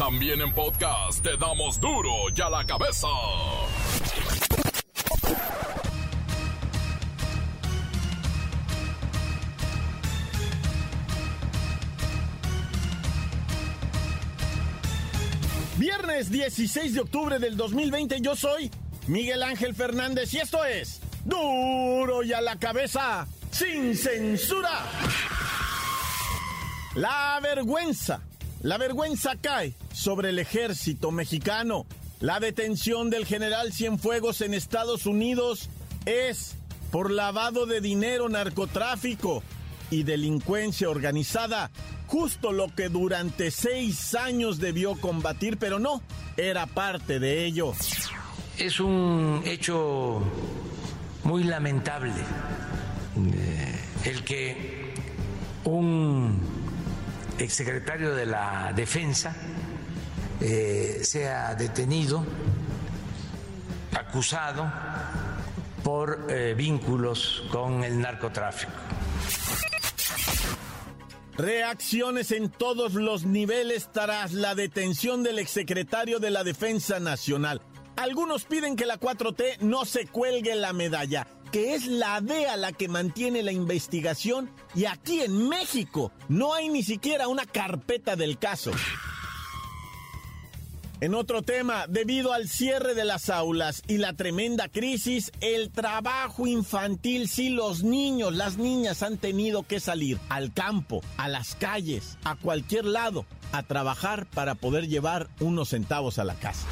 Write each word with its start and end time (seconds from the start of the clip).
También 0.00 0.40
en 0.40 0.50
podcast 0.54 1.22
te 1.22 1.36
damos 1.36 1.78
duro 1.78 2.10
y 2.34 2.40
a 2.40 2.48
la 2.48 2.64
cabeza. 2.64 3.06
Viernes 15.76 16.30
16 16.30 16.94
de 16.94 17.00
octubre 17.00 17.38
del 17.38 17.58
2020 17.58 18.22
yo 18.22 18.34
soy 18.34 18.70
Miguel 19.06 19.42
Ángel 19.42 19.74
Fernández 19.74 20.32
y 20.32 20.38
esto 20.38 20.64
es 20.64 21.02
duro 21.26 22.22
y 22.22 22.32
a 22.32 22.40
la 22.40 22.56
cabeza 22.56 23.28
sin 23.50 23.94
censura. 23.94 24.80
La 26.94 27.38
vergüenza, 27.42 28.22
la 28.62 28.78
vergüenza 28.78 29.36
cae 29.40 29.74
sobre 29.92 30.30
el 30.30 30.38
ejército 30.38 31.10
mexicano. 31.10 31.86
La 32.20 32.40
detención 32.40 33.08
del 33.08 33.24
general 33.24 33.72
Cienfuegos 33.72 34.42
en 34.42 34.52
Estados 34.52 35.06
Unidos 35.06 35.70
es 36.04 36.56
por 36.90 37.10
lavado 37.10 37.66
de 37.66 37.80
dinero, 37.80 38.28
narcotráfico 38.28 39.42
y 39.90 40.02
delincuencia 40.02 40.90
organizada. 40.90 41.70
Justo 42.06 42.52
lo 42.52 42.74
que 42.74 42.88
durante 42.88 43.50
seis 43.50 44.14
años 44.14 44.58
debió 44.58 44.96
combatir, 44.96 45.56
pero 45.56 45.78
no, 45.78 46.02
era 46.36 46.66
parte 46.66 47.20
de 47.20 47.46
ello. 47.46 47.72
Es 48.58 48.80
un 48.80 49.42
hecho 49.46 50.20
muy 51.24 51.44
lamentable 51.44 52.12
eh, 53.16 53.80
el 54.04 54.24
que 54.24 54.92
un 55.64 56.59
exsecretario 57.44 58.14
de 58.14 58.26
la 58.26 58.72
Defensa 58.74 59.34
eh, 60.40 61.00
sea 61.02 61.54
detenido, 61.54 62.24
acusado 63.96 64.70
por 65.82 66.26
eh, 66.28 66.54
vínculos 66.56 67.44
con 67.50 67.84
el 67.84 68.00
narcotráfico. 68.00 68.72
Reacciones 71.36 72.32
en 72.32 72.50
todos 72.50 72.94
los 72.94 73.24
niveles 73.24 73.90
tras 73.92 74.32
la 74.32 74.54
detención 74.54 75.22
del 75.22 75.38
exsecretario 75.38 76.18
de 76.18 76.30
la 76.30 76.44
Defensa 76.44 77.00
Nacional. 77.00 77.62
Algunos 77.96 78.44
piden 78.44 78.76
que 78.76 78.86
la 78.86 78.98
4T 78.98 79.60
no 79.60 79.84
se 79.84 80.06
cuelgue 80.06 80.54
la 80.54 80.72
medalla 80.72 81.26
que 81.50 81.74
es 81.74 81.86
la 81.86 82.20
DEA 82.20 82.56
la 82.56 82.72
que 82.72 82.88
mantiene 82.88 83.42
la 83.42 83.52
investigación 83.52 84.50
y 84.74 84.84
aquí 84.84 85.20
en 85.20 85.48
México 85.48 86.12
no 86.28 86.54
hay 86.54 86.68
ni 86.68 86.82
siquiera 86.82 87.28
una 87.28 87.46
carpeta 87.46 88.16
del 88.16 88.38
caso. 88.38 88.70
En 91.00 91.14
otro 91.14 91.40
tema, 91.40 91.86
debido 91.88 92.34
al 92.34 92.46
cierre 92.46 92.94
de 92.94 93.06
las 93.06 93.30
aulas 93.30 93.82
y 93.88 93.96
la 93.96 94.12
tremenda 94.12 94.68
crisis, 94.68 95.32
el 95.40 95.70
trabajo 95.70 96.46
infantil, 96.46 97.26
sí, 97.26 97.48
los 97.48 97.82
niños, 97.82 98.34
las 98.34 98.58
niñas 98.58 99.02
han 99.02 99.16
tenido 99.16 99.62
que 99.62 99.80
salir 99.80 100.18
al 100.28 100.52
campo, 100.52 101.00
a 101.16 101.28
las 101.28 101.54
calles, 101.54 102.18
a 102.22 102.36
cualquier 102.36 102.84
lado, 102.84 103.24
a 103.52 103.62
trabajar 103.62 104.26
para 104.26 104.56
poder 104.56 104.88
llevar 104.88 105.28
unos 105.40 105.70
centavos 105.70 106.18
a 106.18 106.24
la 106.24 106.34
casa. 106.34 106.66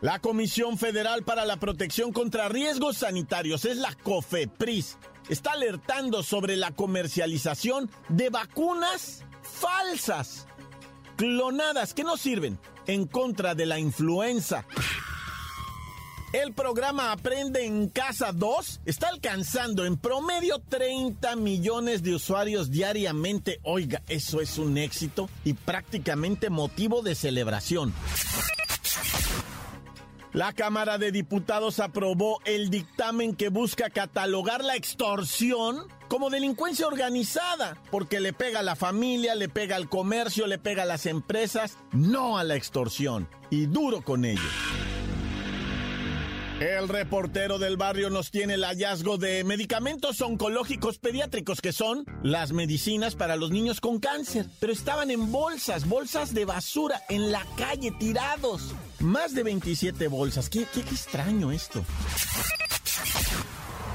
La 0.00 0.20
Comisión 0.20 0.78
Federal 0.78 1.24
para 1.24 1.44
la 1.44 1.56
Protección 1.56 2.12
contra 2.12 2.48
Riesgos 2.48 2.98
Sanitarios, 2.98 3.64
es 3.64 3.78
la 3.78 3.92
COFEPRIS, 3.94 4.96
está 5.28 5.52
alertando 5.52 6.22
sobre 6.22 6.56
la 6.56 6.70
comercialización 6.70 7.90
de 8.08 8.30
vacunas 8.30 9.24
falsas, 9.42 10.46
clonadas, 11.16 11.94
que 11.94 12.04
no 12.04 12.16
sirven 12.16 12.60
en 12.86 13.06
contra 13.06 13.56
de 13.56 13.66
la 13.66 13.80
influenza. 13.80 14.64
El 16.32 16.52
programa 16.52 17.10
Aprende 17.10 17.64
en 17.64 17.88
Casa 17.88 18.30
2 18.32 18.82
está 18.84 19.08
alcanzando 19.08 19.84
en 19.84 19.96
promedio 19.96 20.60
30 20.68 21.34
millones 21.34 22.04
de 22.04 22.14
usuarios 22.14 22.70
diariamente. 22.70 23.58
Oiga, 23.64 24.02
eso 24.08 24.40
es 24.40 24.58
un 24.58 24.78
éxito 24.78 25.28
y 25.44 25.54
prácticamente 25.54 26.50
motivo 26.50 27.02
de 27.02 27.16
celebración. 27.16 27.92
La 30.32 30.52
Cámara 30.52 30.98
de 30.98 31.10
Diputados 31.10 31.80
aprobó 31.80 32.40
el 32.44 32.68
dictamen 32.68 33.34
que 33.34 33.48
busca 33.48 33.88
catalogar 33.88 34.62
la 34.62 34.76
extorsión 34.76 35.86
como 36.08 36.30
delincuencia 36.30 36.86
organizada, 36.86 37.76
porque 37.90 38.20
le 38.20 38.32
pega 38.32 38.60
a 38.60 38.62
la 38.62 38.76
familia, 38.76 39.34
le 39.34 39.48
pega 39.48 39.76
al 39.76 39.88
comercio, 39.88 40.46
le 40.46 40.58
pega 40.58 40.82
a 40.82 40.86
las 40.86 41.06
empresas, 41.06 41.78
no 41.92 42.38
a 42.38 42.44
la 42.44 42.56
extorsión. 42.56 43.28
Y 43.50 43.66
duro 43.66 44.02
con 44.02 44.24
ello. 44.24 44.48
El 46.60 46.88
reportero 46.88 47.60
del 47.60 47.76
barrio 47.76 48.10
nos 48.10 48.32
tiene 48.32 48.54
el 48.54 48.64
hallazgo 48.64 49.16
de 49.16 49.44
medicamentos 49.44 50.20
oncológicos 50.20 50.98
pediátricos 50.98 51.60
que 51.60 51.72
son 51.72 52.04
las 52.24 52.50
medicinas 52.50 53.14
para 53.14 53.36
los 53.36 53.52
niños 53.52 53.80
con 53.80 54.00
cáncer, 54.00 54.46
pero 54.58 54.72
estaban 54.72 55.12
en 55.12 55.30
bolsas, 55.30 55.86
bolsas 55.86 56.34
de 56.34 56.44
basura, 56.44 57.00
en 57.08 57.30
la 57.30 57.46
calle, 57.56 57.92
tirados. 57.92 58.74
Más 58.98 59.36
de 59.36 59.44
27 59.44 60.08
bolsas. 60.08 60.50
Qué, 60.50 60.62
extraño 60.62 61.52
esto. 61.52 61.84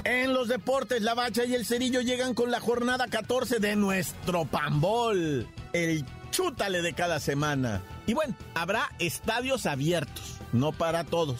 En 0.05 0.33
los 0.33 0.47
deportes, 0.47 1.01
la 1.01 1.15
bacha 1.15 1.43
y 1.43 1.55
el 1.55 1.65
cerillo 1.65 1.99
llegan 1.99 2.33
con 2.33 2.49
la 2.49 2.61
jornada 2.61 3.07
14 3.07 3.59
de 3.59 3.75
nuestro 3.75 4.45
pambol. 4.45 5.49
El 5.73 6.05
chútale 6.31 6.81
de 6.81 6.93
cada 6.93 7.19
semana. 7.19 7.81
Y 8.07 8.13
bueno, 8.13 8.35
habrá 8.55 8.89
estadios 8.99 9.65
abiertos, 9.65 10.37
no 10.53 10.71
para 10.71 11.03
todos. 11.03 11.39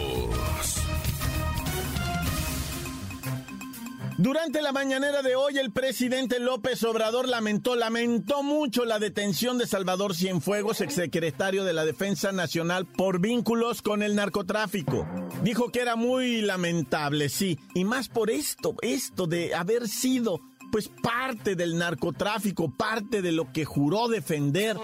Durante 4.21 4.61
la 4.61 4.71
mañanera 4.71 5.23
de 5.23 5.35
hoy, 5.35 5.57
el 5.57 5.71
presidente 5.71 6.39
López 6.39 6.83
Obrador 6.83 7.27
lamentó, 7.27 7.75
lamentó 7.75 8.43
mucho 8.43 8.85
la 8.85 8.99
detención 8.99 9.57
de 9.57 9.65
Salvador 9.65 10.13
Cienfuegos, 10.13 10.79
exsecretario 10.81 11.63
de 11.63 11.73
la 11.73 11.85
Defensa 11.85 12.31
Nacional, 12.31 12.85
por 12.85 13.19
vínculos 13.19 13.81
con 13.81 14.03
el 14.03 14.15
narcotráfico. 14.15 15.07
Dijo 15.41 15.71
que 15.71 15.79
era 15.79 15.95
muy 15.95 16.41
lamentable, 16.41 17.29
sí, 17.29 17.57
y 17.73 17.83
más 17.83 18.09
por 18.09 18.29
esto, 18.29 18.75
esto 18.83 19.25
de 19.25 19.55
haber 19.55 19.87
sido 19.87 20.39
pues 20.71 20.87
parte 21.01 21.55
del 21.55 21.79
narcotráfico, 21.79 22.69
parte 22.69 23.23
de 23.23 23.31
lo 23.31 23.51
que 23.51 23.65
juró 23.65 24.07
defender. 24.07 24.77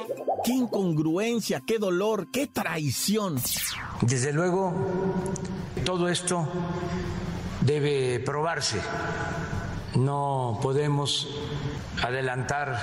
Qué 0.44 0.54
incongruencia, 0.54 1.62
qué 1.64 1.78
dolor, 1.78 2.32
qué 2.32 2.48
traición. 2.48 3.40
Desde 4.02 4.34
luego, 4.34 4.74
todo 5.86 6.10
esto 6.10 6.50
debe 7.68 8.20
probarse. 8.22 8.82
No 9.96 10.60
podemos 10.62 11.28
adelantar 12.02 12.80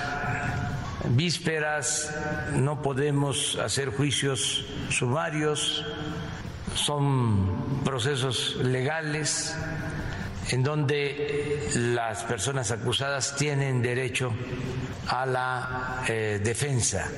vísperas, 1.09 2.13
no 2.53 2.81
podemos 2.81 3.57
hacer 3.57 3.89
juicios 3.89 4.65
sumarios, 4.89 5.83
son 6.75 7.81
procesos 7.83 8.57
legales 8.57 9.55
en 10.49 10.63
donde 10.63 11.67
las 11.75 12.23
personas 12.23 12.69
acusadas 12.71 13.35
tienen 13.35 13.81
derecho 13.81 14.31
a 15.07 15.25
la 15.25 16.03
eh, 16.07 16.39
defensa. 16.43 17.09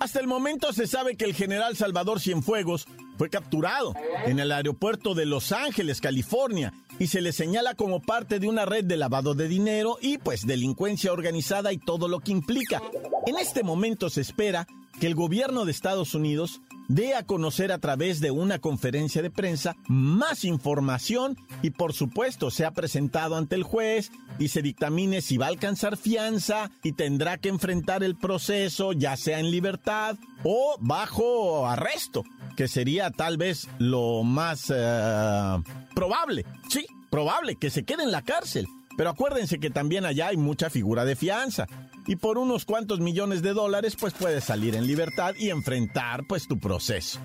Hasta 0.00 0.20
el 0.20 0.26
momento 0.26 0.72
se 0.72 0.86
sabe 0.86 1.16
que 1.16 1.24
el 1.24 1.34
general 1.34 1.76
Salvador 1.76 2.20
Cienfuegos 2.20 2.86
fue 3.16 3.30
capturado 3.30 3.94
en 4.26 4.38
el 4.38 4.52
aeropuerto 4.52 5.14
de 5.14 5.26
Los 5.26 5.52
Ángeles, 5.52 6.00
California, 6.00 6.72
y 6.98 7.08
se 7.08 7.20
le 7.20 7.32
señala 7.32 7.74
como 7.74 8.00
parte 8.00 8.38
de 8.38 8.48
una 8.48 8.64
red 8.64 8.84
de 8.84 8.96
lavado 8.96 9.34
de 9.34 9.48
dinero 9.48 9.98
y 10.00 10.18
pues 10.18 10.46
delincuencia 10.46 11.12
organizada 11.12 11.72
y 11.72 11.78
todo 11.78 12.08
lo 12.08 12.20
que 12.20 12.32
implica. 12.32 12.80
En 13.26 13.38
este 13.38 13.62
momento 13.62 14.10
se 14.10 14.20
espera 14.20 14.66
que 15.00 15.06
el 15.06 15.14
gobierno 15.14 15.64
de 15.64 15.72
Estados 15.72 16.14
Unidos 16.14 16.60
dé 16.88 17.14
a 17.14 17.24
conocer 17.24 17.72
a 17.72 17.78
través 17.78 18.20
de 18.20 18.30
una 18.30 18.58
conferencia 18.58 19.22
de 19.22 19.30
prensa 19.30 19.76
más 19.88 20.44
información 20.44 21.36
y 21.62 21.70
por 21.70 21.92
supuesto 21.92 22.50
sea 22.50 22.72
presentado 22.72 23.36
ante 23.36 23.56
el 23.56 23.62
juez 23.62 24.12
y 24.38 24.48
se 24.48 24.62
dictamine 24.62 25.22
si 25.22 25.38
va 25.38 25.46
a 25.46 25.48
alcanzar 25.48 25.96
fianza 25.96 26.70
y 26.82 26.92
tendrá 26.92 27.38
que 27.38 27.48
enfrentar 27.48 28.04
el 28.04 28.16
proceso 28.16 28.92
ya 28.92 29.16
sea 29.16 29.40
en 29.40 29.50
libertad 29.50 30.16
o 30.42 30.76
bajo 30.78 31.66
arresto, 31.66 32.22
que 32.56 32.68
sería 32.68 33.10
tal 33.10 33.36
vez 33.36 33.68
lo 33.78 34.22
más 34.22 34.72
eh, 34.74 35.62
probable, 35.94 36.44
sí, 36.68 36.86
probable 37.10 37.56
que 37.56 37.70
se 37.70 37.84
quede 37.84 38.02
en 38.04 38.12
la 38.12 38.22
cárcel. 38.22 38.66
Pero 38.96 39.10
acuérdense 39.10 39.58
que 39.58 39.70
también 39.70 40.04
allá 40.04 40.28
hay 40.28 40.36
mucha 40.36 40.70
figura 40.70 41.04
de 41.04 41.16
fianza 41.16 41.66
y 42.06 42.16
por 42.16 42.38
unos 42.38 42.64
cuantos 42.64 43.00
millones 43.00 43.42
de 43.42 43.52
dólares 43.52 43.96
pues 43.98 44.14
puedes 44.14 44.44
salir 44.44 44.74
en 44.76 44.86
libertad 44.86 45.34
y 45.38 45.50
enfrentar 45.50 46.24
pues 46.28 46.46
tu 46.46 46.58
proceso. 46.58 47.20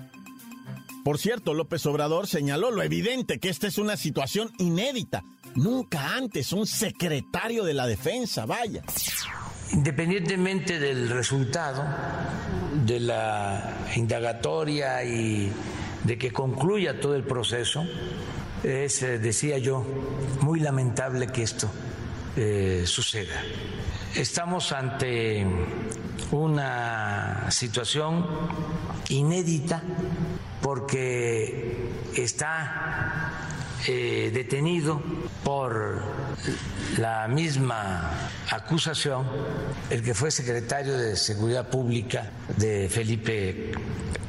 Por 1.04 1.18
cierto, 1.18 1.54
López 1.54 1.86
Obrador 1.86 2.26
señaló 2.26 2.70
lo 2.70 2.82
evidente 2.82 3.38
que 3.38 3.48
esta 3.48 3.66
es 3.66 3.78
una 3.78 3.96
situación 3.96 4.50
inédita. 4.58 5.24
Nunca 5.54 6.14
antes 6.16 6.52
un 6.52 6.66
secretario 6.66 7.64
de 7.64 7.74
la 7.74 7.86
defensa, 7.86 8.46
vaya. 8.46 8.82
Independientemente 9.72 10.78
del 10.78 11.08
resultado 11.08 11.84
de 12.90 12.98
la 12.98 13.86
indagatoria 13.94 15.04
y 15.04 15.52
de 16.02 16.18
que 16.18 16.32
concluya 16.32 16.98
todo 16.98 17.14
el 17.14 17.22
proceso, 17.22 17.86
es, 18.64 19.02
eh, 19.02 19.20
decía 19.20 19.58
yo, 19.58 19.86
muy 20.40 20.58
lamentable 20.58 21.28
que 21.28 21.44
esto 21.44 21.70
eh, 22.36 22.82
suceda. 22.86 23.42
Estamos 24.16 24.72
ante 24.72 25.46
una 26.32 27.48
situación 27.52 28.26
inédita 29.08 29.82
porque 30.60 31.92
está 32.16 33.30
eh, 33.86 34.32
detenido 34.34 35.00
por 35.44 36.02
la 36.98 37.28
misma 37.28 38.10
acusación 38.50 39.26
el 39.90 40.02
que 40.02 40.14
fue 40.14 40.30
secretario 40.30 40.96
de 40.96 41.16
Seguridad 41.16 41.68
Pública 41.68 42.30
de 42.56 42.88
Felipe 42.88 43.72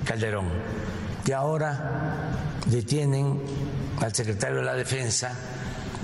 Calderón. 0.06 0.50
Y 1.26 1.32
ahora 1.32 2.32
detienen 2.66 3.42
al 4.00 4.14
secretario 4.14 4.58
de 4.58 4.64
la 4.64 4.74
Defensa 4.74 5.34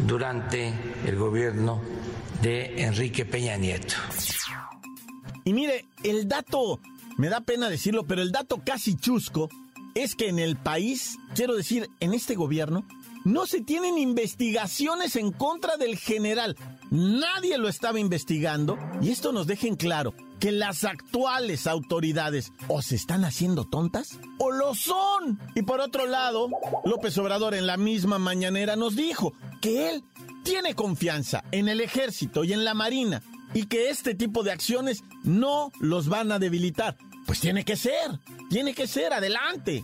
durante 0.05 0.73
el 1.05 1.15
gobierno 1.15 1.81
de 2.41 2.83
Enrique 2.83 3.25
Peña 3.25 3.57
Nieto. 3.57 3.95
Y 5.43 5.53
mire, 5.53 5.85
el 6.03 6.27
dato, 6.27 6.79
me 7.17 7.29
da 7.29 7.41
pena 7.41 7.69
decirlo, 7.69 8.05
pero 8.05 8.21
el 8.21 8.31
dato 8.31 8.61
casi 8.65 8.95
chusco 8.95 9.49
es 9.95 10.15
que 10.15 10.29
en 10.29 10.39
el 10.39 10.57
país, 10.57 11.17
quiero 11.33 11.55
decir, 11.55 11.89
en 11.99 12.13
este 12.13 12.35
gobierno, 12.35 12.85
no 13.25 13.45
se 13.45 13.61
tienen 13.61 13.97
investigaciones 13.97 15.15
en 15.15 15.31
contra 15.31 15.77
del 15.77 15.97
general. 15.97 16.55
Nadie 16.89 17.57
lo 17.57 17.67
estaba 17.67 17.99
investigando 17.99 18.77
y 19.01 19.09
esto 19.09 19.31
nos 19.31 19.47
deja 19.47 19.67
en 19.67 19.75
claro 19.75 20.13
que 20.39 20.51
las 20.51 20.83
actuales 20.83 21.67
autoridades 21.67 22.51
o 22.67 22.81
se 22.81 22.95
están 22.95 23.25
haciendo 23.25 23.65
tontas 23.65 24.19
o 24.39 24.51
lo 24.51 24.75
son. 24.75 25.39
Y 25.55 25.63
por 25.63 25.81
otro 25.81 26.05
lado, 26.05 26.49
López 26.85 27.17
Obrador 27.17 27.53
en 27.53 27.67
la 27.67 27.77
misma 27.77 28.19
mañanera 28.19 28.75
nos 28.75 28.95
dijo 28.95 29.33
que 29.61 29.89
él 29.89 30.03
tiene 30.43 30.75
confianza 30.75 31.43
en 31.51 31.67
el 31.67 31.81
ejército 31.81 32.43
y 32.43 32.53
en 32.53 32.63
la 32.63 32.73
marina 32.73 33.21
y 33.53 33.65
que 33.65 33.89
este 33.89 34.13
tipo 34.13 34.43
de 34.43 34.51
acciones 34.51 35.03
no 35.23 35.71
los 35.79 36.07
van 36.09 36.31
a 36.31 36.39
debilitar. 36.39 36.97
Pues 37.27 37.41
tiene 37.41 37.65
que 37.65 37.75
ser, 37.75 38.09
tiene 38.49 38.73
que 38.73 38.87
ser, 38.87 39.11
adelante. 39.11 39.83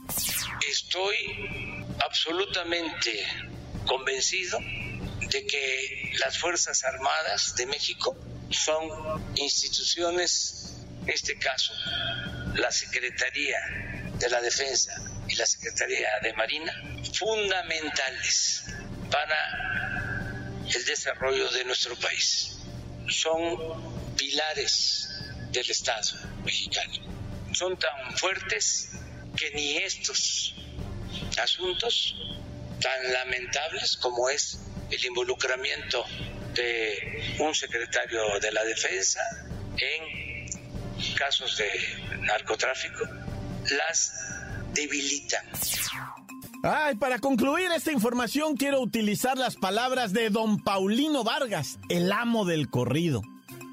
Estoy 0.66 1.86
absolutamente 2.00 3.12
convencido 3.86 4.60
de 5.30 5.46
que 5.46 6.14
las 6.20 6.38
Fuerzas 6.38 6.86
Armadas 6.86 7.54
de 7.58 7.66
México 7.66 8.16
son 8.50 9.36
instituciones, 9.36 10.78
en 11.02 11.10
este 11.10 11.38
caso, 11.38 11.74
la 12.56 12.72
Secretaría 12.72 13.58
de 14.20 14.30
la 14.30 14.40
Defensa 14.40 14.94
y 15.28 15.36
la 15.36 15.46
Secretaría 15.46 16.08
de 16.22 16.32
Marina, 16.34 16.74
fundamentales 17.14 18.64
para 19.12 20.64
el 20.74 20.86
desarrollo 20.86 21.52
de 21.52 21.66
nuestro 21.66 21.98
país. 21.98 22.56
Son 23.10 24.16
pilares 24.16 25.10
del 25.52 25.70
Estado 25.70 26.14
mexicano. 26.46 27.13
Son 27.54 27.78
tan 27.78 28.18
fuertes 28.18 28.90
que 29.38 29.52
ni 29.52 29.78
estos 29.78 30.56
asuntos 31.42 32.16
tan 32.82 33.14
lamentables 33.14 33.98
como 33.98 34.30
es 34.30 34.60
el 34.92 35.06
involucramiento 35.06 36.06
de 36.54 37.36
un 37.40 37.54
secretario 37.56 38.40
de 38.40 38.52
la 38.52 38.64
defensa 38.64 39.22
en 39.78 41.16
casos 41.16 41.58
de 41.58 41.70
narcotráfico 42.22 43.06
las 43.78 44.14
debilitan. 44.74 45.46
Ay, 46.64 46.96
para 46.96 47.20
concluir 47.20 47.72
esta 47.76 47.92
información 47.92 48.56
quiero 48.56 48.80
utilizar 48.80 49.38
las 49.38 49.56
palabras 49.56 50.14
de 50.14 50.30
don 50.30 50.64
Paulino 50.64 51.24
Vargas, 51.24 51.78
el 51.90 52.12
amo 52.12 52.46
del 52.46 52.70
corrido, 52.70 53.22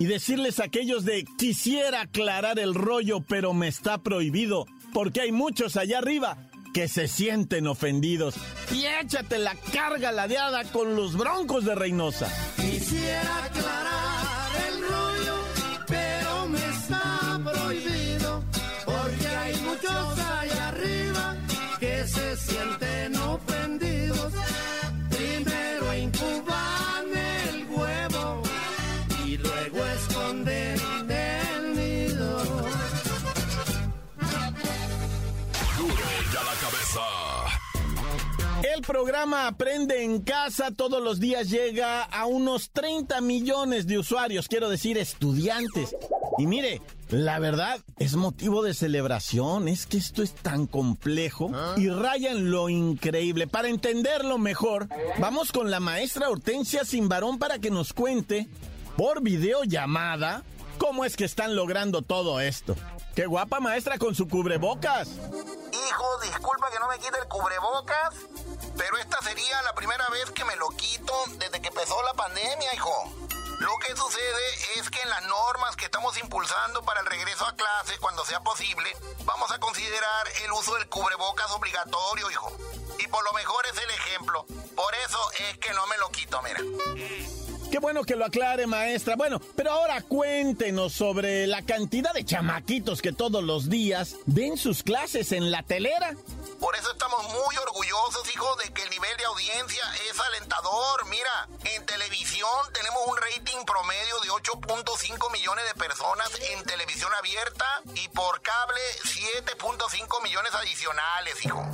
y 0.00 0.06
decirles 0.06 0.58
a 0.58 0.64
aquellos 0.64 1.04
de 1.04 1.26
quisiera 1.36 2.00
aclarar 2.00 2.58
el 2.58 2.74
rollo, 2.74 3.20
pero 3.20 3.52
me 3.52 3.68
está 3.68 3.98
prohibido, 3.98 4.66
porque 4.94 5.20
hay 5.20 5.30
muchos 5.30 5.76
allá 5.76 5.98
arriba 5.98 6.38
que 6.72 6.88
se 6.88 7.06
sienten 7.06 7.66
ofendidos. 7.66 8.34
Y 8.72 8.86
échate 8.86 9.38
la 9.38 9.54
carga 9.54 10.10
ladeada 10.10 10.64
con 10.64 10.96
los 10.96 11.18
broncos 11.18 11.66
de 11.66 11.74
Reynosa. 11.74 12.32
Quisiera 12.56 13.44
aclarar 13.44 13.69
programa 38.90 39.46
Aprende 39.46 40.02
en 40.02 40.20
Casa 40.20 40.72
todos 40.72 41.00
los 41.00 41.20
días 41.20 41.48
llega 41.48 42.02
a 42.02 42.26
unos 42.26 42.72
30 42.72 43.20
millones 43.20 43.86
de 43.86 44.00
usuarios, 44.00 44.48
quiero 44.48 44.68
decir 44.68 44.98
estudiantes. 44.98 45.94
Y 46.38 46.48
mire, 46.48 46.82
la 47.08 47.38
verdad 47.38 47.78
es 48.00 48.16
motivo 48.16 48.64
de 48.64 48.74
celebración, 48.74 49.68
es 49.68 49.86
que 49.86 49.96
esto 49.96 50.24
es 50.24 50.34
tan 50.34 50.66
complejo 50.66 51.52
y 51.76 51.88
raya 51.88 52.32
en 52.32 52.50
lo 52.50 52.68
increíble. 52.68 53.46
Para 53.46 53.68
entenderlo 53.68 54.38
mejor, 54.38 54.88
vamos 55.20 55.52
con 55.52 55.70
la 55.70 55.78
maestra 55.78 56.28
Hortensia 56.28 56.84
Simbarón 56.84 57.38
para 57.38 57.60
que 57.60 57.70
nos 57.70 57.92
cuente 57.92 58.48
por 58.96 59.22
videollamada 59.22 60.42
cómo 60.78 61.04
es 61.04 61.14
que 61.14 61.26
están 61.26 61.54
logrando 61.54 62.02
todo 62.02 62.40
esto. 62.40 62.74
Qué 63.14 63.26
guapa 63.26 63.60
maestra 63.60 63.98
con 63.98 64.16
su 64.16 64.26
cubrebocas. 64.26 65.08
Hijo, 65.08 66.20
disculpa 66.22 66.70
que 66.72 66.78
no 66.78 66.88
me 66.88 66.96
quite 66.96 67.18
el 67.20 67.28
cubrebocas, 67.28 68.14
pero 68.80 68.96
esta 68.96 69.20
sería 69.20 69.60
la 69.60 69.74
primera 69.74 70.08
vez 70.08 70.30
que 70.30 70.42
me 70.42 70.56
lo 70.56 70.70
quito 70.70 71.12
desde 71.32 71.60
que 71.60 71.68
empezó 71.68 72.02
la 72.02 72.14
pandemia, 72.14 72.74
hijo. 72.74 73.12
Lo 73.58 73.76
que 73.76 73.94
sucede 73.94 74.78
es 74.78 74.88
que 74.88 75.02
en 75.02 75.10
las 75.10 75.22
normas 75.26 75.76
que 75.76 75.84
estamos 75.84 76.16
impulsando 76.16 76.82
para 76.82 77.00
el 77.00 77.06
regreso 77.06 77.44
a 77.44 77.54
clase, 77.54 77.98
cuando 77.98 78.24
sea 78.24 78.40
posible, 78.40 78.90
vamos 79.26 79.50
a 79.50 79.58
considerar 79.58 80.28
el 80.44 80.52
uso 80.52 80.76
del 80.76 80.88
cubrebocas 80.88 81.50
obligatorio, 81.50 82.30
hijo. 82.30 82.56
Y 82.98 83.06
por 83.08 83.22
lo 83.22 83.34
mejor 83.34 83.66
es 83.66 83.76
el 83.76 83.90
ejemplo. 83.90 84.46
Por 84.74 84.94
eso 84.94 85.30
es 85.32 85.58
que 85.58 85.74
no 85.74 85.86
me 85.86 85.98
lo 85.98 86.08
quito, 86.08 86.40
mira. 86.40 86.60
Qué 87.70 87.78
bueno 87.78 88.02
que 88.02 88.16
lo 88.16 88.24
aclare, 88.24 88.66
maestra. 88.66 89.14
Bueno, 89.14 89.40
pero 89.54 89.70
ahora 89.70 90.02
cuéntenos 90.02 90.92
sobre 90.92 91.46
la 91.46 91.62
cantidad 91.62 92.12
de 92.12 92.24
chamaquitos 92.24 93.00
que 93.00 93.12
todos 93.12 93.44
los 93.44 93.70
días 93.70 94.16
ven 94.26 94.56
sus 94.56 94.82
clases 94.82 95.30
en 95.30 95.52
la 95.52 95.62
telera. 95.62 96.16
Por 96.58 96.74
eso 96.74 96.90
estamos 96.90 97.22
muy 97.22 97.56
orgullosos, 97.56 98.34
hijo, 98.34 98.56
de 98.56 98.72
que 98.72 98.82
el 98.82 98.90
nivel 98.90 99.16
de 99.16 99.24
audiencia 99.24 99.82
es 100.10 100.18
alentador. 100.18 101.06
Mira, 101.08 101.48
en 101.76 101.86
televisión 101.86 102.50
tenemos 102.74 103.02
un 103.06 103.16
rating 103.16 103.64
promedio 103.64 104.18
de 104.20 104.28
8.5 104.30 105.32
millones 105.32 105.64
de 105.66 105.74
personas 105.74 106.28
en 106.52 106.64
televisión 106.64 107.10
abierta 107.18 107.66
y 107.94 108.08
por 108.08 108.42
cable 108.42 108.80
7.5 109.04 110.22
millones 110.24 110.52
adicionales, 110.54 111.44
hijo. 111.44 111.64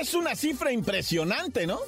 Es 0.00 0.14
una 0.14 0.34
cifra 0.34 0.72
impresionante, 0.72 1.66
¿no? 1.66 1.80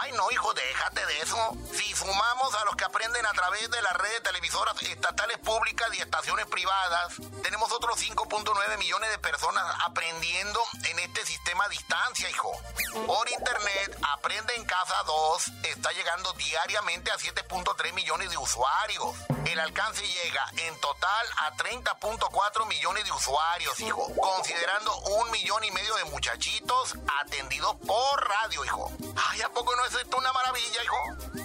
Ay, 0.00 0.12
no, 0.12 0.30
hijo, 0.30 0.52
déjate 0.54 1.04
de 1.06 1.18
eso. 1.20 1.56
Si 1.72 1.94
sumamos 1.94 2.54
a 2.54 2.64
los 2.64 2.76
que 2.76 2.84
aprenden 2.84 3.24
a 3.26 3.32
través 3.32 3.70
de 3.70 3.82
las 3.82 3.92
redes 3.94 4.22
televisoras 4.22 4.80
estatales 4.82 5.38
públicas 5.38 5.88
y 5.94 6.00
estaciones 6.00 6.46
privadas, 6.46 7.14
tenemos 7.42 7.70
otros 7.72 8.00
5.9 8.00 8.78
millones 8.78 9.10
de 9.10 9.18
personas 9.18 9.64
aprendiendo 9.84 10.60
en 10.84 10.98
este 10.98 11.24
sistema 11.26 11.64
a 11.64 11.68
distancia, 11.68 12.30
hijo. 12.30 12.52
Por 13.06 13.30
internet, 13.30 13.98
Aprende 14.22 14.54
en 14.54 14.64
Casa 14.64 14.94
2 15.04 15.52
está 15.64 15.90
llegando 15.92 16.32
diariamente 16.34 17.10
a 17.10 17.16
7.3 17.16 17.92
millones 17.92 18.30
de 18.30 18.36
usuarios. 18.36 19.16
El 19.46 19.58
alcance 19.58 20.06
llega 20.06 20.44
en 20.58 20.78
total 20.80 21.26
a 21.38 21.52
30.4 21.56 22.66
millones 22.68 23.04
de 23.04 23.12
usuarios, 23.12 23.80
hijo. 23.80 24.12
Considerando 24.20 24.96
un 24.96 25.30
millón 25.30 25.64
y 25.64 25.70
medio 25.70 25.94
de 25.96 26.04
muchachitos 26.04 26.94
atendidos 27.20 27.76
por 27.86 28.28
radio, 28.28 28.64
hijo. 28.64 28.92
Ay, 29.28 29.42
¿a 29.42 29.48
poco 29.48 29.74
no 29.76 29.81
es 29.88 29.94
esto 30.02 30.16
una 30.16 30.32
maravilla, 30.32 30.82
hijo? 30.84 31.42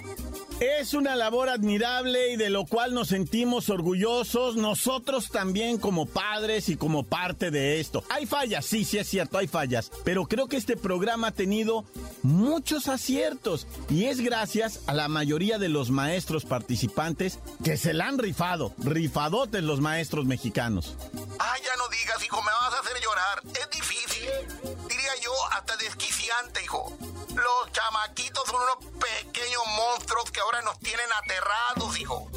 Es 0.60 0.96
una 0.96 1.16
labor 1.16 1.50
admirable 1.50 2.32
y 2.32 2.36
de 2.36 2.50
lo 2.50 2.66
cual 2.66 2.96
nos 2.96 3.10
sentimos 3.10 3.70
orgullosos 3.70 4.56
nosotros 4.56 5.30
también 5.30 5.78
como 5.78 6.08
padres 6.08 6.70
y 6.70 6.78
como 6.78 7.04
parte 7.04 7.52
de 7.52 7.80
esto. 7.80 8.04
Hay 8.10 8.26
fallas, 8.26 8.66
sí, 8.66 8.84
sí 8.84 8.98
es 8.98 9.08
cierto, 9.08 9.38
hay 9.38 9.48
fallas, 9.48 9.92
pero 10.04 10.26
creo 10.26 10.48
que 10.48 10.58
este 10.58 10.76
programa 10.76 11.28
ha 11.28 11.32
tenido 11.32 11.86
muchos 12.24 12.88
aciertos 12.88 13.68
y 13.88 14.06
es 14.06 14.20
gracias 14.20 14.80
a 14.88 14.96
la 14.96 15.08
mayoría 15.08 15.60
de 15.60 15.70
los 15.70 15.92
maestros 15.92 16.44
participantes 16.44 17.38
que 17.64 17.78
se 17.78 17.94
la 17.94 18.08
han 18.08 18.18
rifado, 18.18 18.74
rifadotes 18.80 19.62
los 19.62 19.80
maestros 19.80 20.26
mexicanos. 20.26 20.96
Ay, 21.38 21.62
ya 21.64 21.76
no 21.78 21.88
digas, 21.90 22.26
hijo, 22.26 22.42
me 22.42 22.52
vas 22.52 22.74
a 22.74 22.80
hacer 22.80 22.98
llorar. 23.04 23.44
Es 23.46 23.70
difícil. 23.70 24.77
Yo 25.22 25.34
hasta 25.52 25.76
desquiciante, 25.78 26.64
hijo. 26.64 26.96
Los 27.34 27.72
chamaquitos 27.72 28.44
son 28.46 28.62
unos 28.62 29.00
pequeños 29.00 29.62
monstruos 29.76 30.30
que 30.32 30.40
ahora 30.42 30.62
nos 30.62 30.78
tienen 30.80 31.08
aterrados, 31.24 31.98
hijo. 31.98 32.30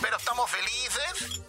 Pero 0.00 0.16
estamos 0.16 0.50
felices. 0.50 1.40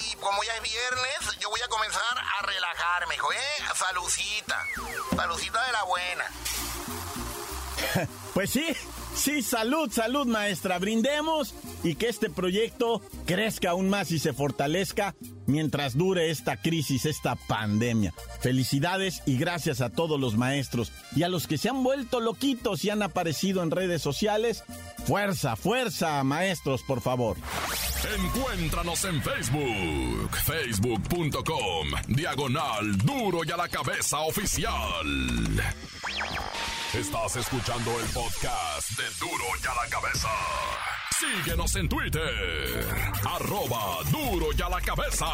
Y 0.00 0.16
como 0.16 0.42
ya 0.44 0.54
es 0.56 0.62
viernes, 0.62 1.38
yo 1.40 1.50
voy 1.50 1.60
a 1.60 1.68
comenzar 1.68 2.18
a 2.18 2.42
relajarme, 2.46 3.14
hijo, 3.14 3.32
¿eh? 3.32 3.56
Salucita. 3.74 4.64
Salucita 5.16 5.64
de 5.64 5.72
la 5.72 5.82
buena. 5.84 6.30
Pues 8.34 8.50
sí, 8.50 8.64
sí, 9.16 9.42
salud, 9.42 9.90
salud, 9.90 10.26
maestra. 10.26 10.78
Brindemos 10.78 11.54
y 11.82 11.96
que 11.96 12.08
este 12.08 12.30
proyecto 12.30 13.02
crezca 13.26 13.70
aún 13.70 13.88
más 13.88 14.12
y 14.12 14.20
se 14.20 14.32
fortalezca 14.32 15.16
mientras 15.46 15.96
dure 15.96 16.30
esta 16.30 16.56
crisis, 16.56 17.04
esta 17.04 17.34
pandemia. 17.34 18.14
Felicidades 18.40 19.22
y 19.26 19.36
gracias 19.36 19.80
a 19.80 19.90
todos 19.90 20.20
los 20.20 20.36
maestros 20.36 20.92
y 21.16 21.24
a 21.24 21.28
los 21.28 21.48
que 21.48 21.58
se 21.58 21.68
han 21.68 21.82
vuelto 21.82 22.20
loquitos 22.20 22.84
y 22.84 22.90
han 22.90 23.02
aparecido 23.02 23.62
en 23.64 23.72
redes 23.72 24.02
sociales. 24.02 24.62
Fuerza, 25.04 25.56
fuerza, 25.56 26.22
maestros, 26.22 26.82
por 26.84 27.00
favor. 27.00 27.36
Encuéntranos 28.16 29.04
en 29.04 29.20
Facebook, 29.20 30.36
facebook.com, 30.46 31.88
diagonal 32.06 32.96
duro 32.98 33.40
y 33.44 33.50
a 33.50 33.56
la 33.56 33.68
cabeza 33.68 34.20
oficial. 34.20 35.04
Estás 36.94 37.36
escuchando 37.36 37.90
el 38.00 38.06
podcast 38.06 38.90
de 38.96 39.04
duro 39.20 39.44
y 39.62 39.66
a 39.66 39.74
la 39.74 39.90
cabeza. 39.90 40.28
Síguenos 41.20 41.76
en 41.76 41.86
Twitter, 41.86 42.86
arroba 43.26 43.98
duro 44.10 44.46
y 44.56 44.62
a 44.62 44.70
la 44.70 44.80
cabeza. 44.80 45.26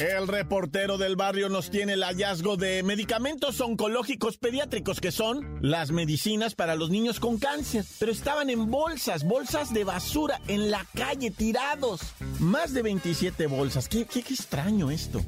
El 0.00 0.28
reportero 0.28 0.98
del 0.98 1.16
barrio 1.16 1.48
nos 1.48 1.70
tiene 1.70 1.94
el 1.94 2.02
hallazgo 2.02 2.56
de 2.56 2.82
medicamentos 2.82 3.60
oncológicos 3.60 4.36
pediátricos 4.36 5.00
que 5.00 5.10
son 5.10 5.58
las 5.62 5.92
medicinas 5.92 6.54
para 6.54 6.74
los 6.74 6.90
niños 6.90 7.20
con 7.20 7.38
cáncer, 7.38 7.84
pero 7.98 8.12
estaban 8.12 8.50
en 8.50 8.70
bolsas, 8.70 9.24
bolsas 9.24 9.72
de 9.72 9.84
basura 9.84 10.40
en 10.46 10.70
la 10.70 10.86
calle 10.94 11.30
tirados. 11.30 12.00
Más 12.38 12.74
de 12.74 12.82
27 12.82 13.46
bolsas. 13.46 13.88
Qué, 13.88 14.00
extraño 14.00 14.90
esto. 14.90 15.20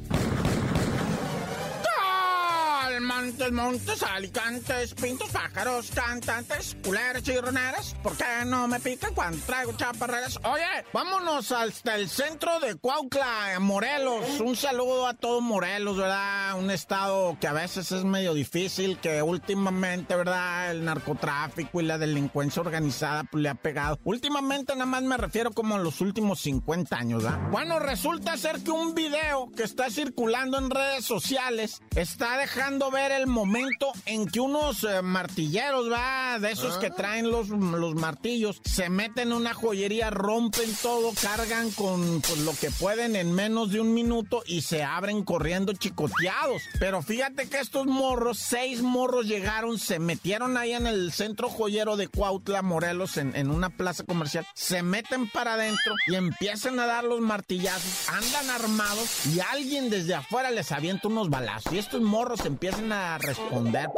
Montes, 3.33 3.53
montes, 3.53 4.03
alicantes, 4.03 4.93
pintos, 4.93 5.31
pájaros, 5.31 5.91
cantantes, 5.95 6.77
culeras, 6.85 7.23
chirroneras. 7.23 7.97
¿Por 8.03 8.15
qué 8.15 8.25
no 8.45 8.69
me 8.69 8.79
pican 8.79 9.15
cuando 9.15 9.39
traigo 9.47 9.73
chaparreras? 9.73 10.39
Oye, 10.45 10.67
vámonos 10.93 11.51
hasta 11.51 11.97
el 11.97 12.11
centro 12.11 12.61
de 12.61 12.75
Cuautla, 12.75 13.59
Morelos. 13.59 14.39
Un 14.41 14.55
saludo 14.55 15.07
a 15.07 15.15
todo 15.15 15.41
Morelos, 15.41 15.97
¿verdad? 15.97 16.59
Un 16.59 16.71
estado 16.71 17.39
que 17.41 17.47
a 17.47 17.55
veces 17.55 17.91
es 17.91 18.05
medio 18.05 18.35
difícil, 18.35 18.99
que 18.99 19.23
últimamente, 19.23 20.15
¿verdad? 20.15 20.71
El 20.71 20.85
narcotráfico 20.85 21.81
y 21.81 21.85
la 21.85 21.97
delincuencia 21.97 22.61
organizada 22.61 23.25
pues, 23.25 23.43
le 23.43 23.49
ha 23.49 23.55
pegado. 23.55 23.99
Últimamente 24.05 24.75
nada 24.75 24.85
más 24.85 25.05
me 25.05 25.17
refiero 25.17 25.53
como 25.53 25.77
en 25.77 25.85
los 25.85 26.03
últimos 26.03 26.41
50 26.41 26.95
años, 26.95 27.23
¿verdad? 27.23 27.39
Bueno, 27.51 27.79
resulta 27.79 28.37
ser 28.37 28.63
que 28.63 28.73
un 28.73 28.95
video 28.95 29.51
que 29.57 29.63
está 29.63 29.89
circulando 29.89 30.59
en 30.59 30.69
redes 30.69 31.07
sociales 31.07 31.81
está 31.97 32.37
dejando 32.37 32.91
ver 32.91 33.13
el 33.13 33.22
momento 33.27 33.93
en 34.07 34.27
que 34.27 34.41
unos 34.41 34.85
eh, 34.85 35.03
martilleros, 35.03 35.91
va, 35.91 36.39
de 36.39 36.53
esos 36.53 36.79
que 36.79 36.91
traen 36.91 37.31
los, 37.31 37.49
los 37.49 37.95
martillos, 37.95 38.61
se 38.65 38.89
meten 38.89 39.29
en 39.29 39.33
una 39.33 39.55
joyería, 39.55 40.11
rompen 40.11 40.71
todo, 40.83 41.13
cargan 41.21 41.71
con 41.71 42.21
pues, 42.21 42.39
lo 42.39 42.53
que 42.53 42.71
pueden 42.71 43.15
en 43.17 43.33
menos 43.33 43.71
de 43.71 43.81
un 43.81 43.95
minuto 43.95 44.43
y 44.47 44.63
se 44.63 44.83
abren 44.83 45.25
corriendo 45.25 45.73
chicoteados. 45.73 46.63
Pero 46.79 47.03
fíjate 47.03 47.49
que 47.49 47.59
estos 47.59 47.87
morros, 47.87 48.39
seis 48.39 48.83
morros 48.83 49.27
llegaron, 49.27 49.79
se 49.79 49.99
metieron 49.99 50.57
ahí 50.57 50.73
en 50.73 50.87
el 50.87 51.13
centro 51.13 51.49
joyero 51.49 51.97
de 51.97 52.09
Cuautla, 52.09 52.63
Morelos, 52.63 53.17
en, 53.17 53.37
en 53.37 53.51
una 53.51 53.71
plaza 53.71 54.05
comercial, 54.05 54.47
se 54.55 54.83
meten 54.83 55.29
para 55.29 55.55
adentro 55.55 55.95
y 56.07 56.15
empiezan 56.15 56.81
a 56.81 56.87
dar 56.87 57.05
los 57.05 57.21
martillazos, 57.21 58.09
andan 58.09 58.51
armados 58.51 59.27
y 59.27 59.41
alguien 59.41 59.91
desde 59.91 60.15
afuera 60.15 60.51
les 60.51 60.73
avienta 60.73 61.09
unos 61.09 61.31
balazos 61.31 61.73
y 61.73 61.79
estos 61.79 62.01
morros 62.01 62.45
empiezan 62.45 62.93
a 62.93 63.12
responder. 63.19 63.89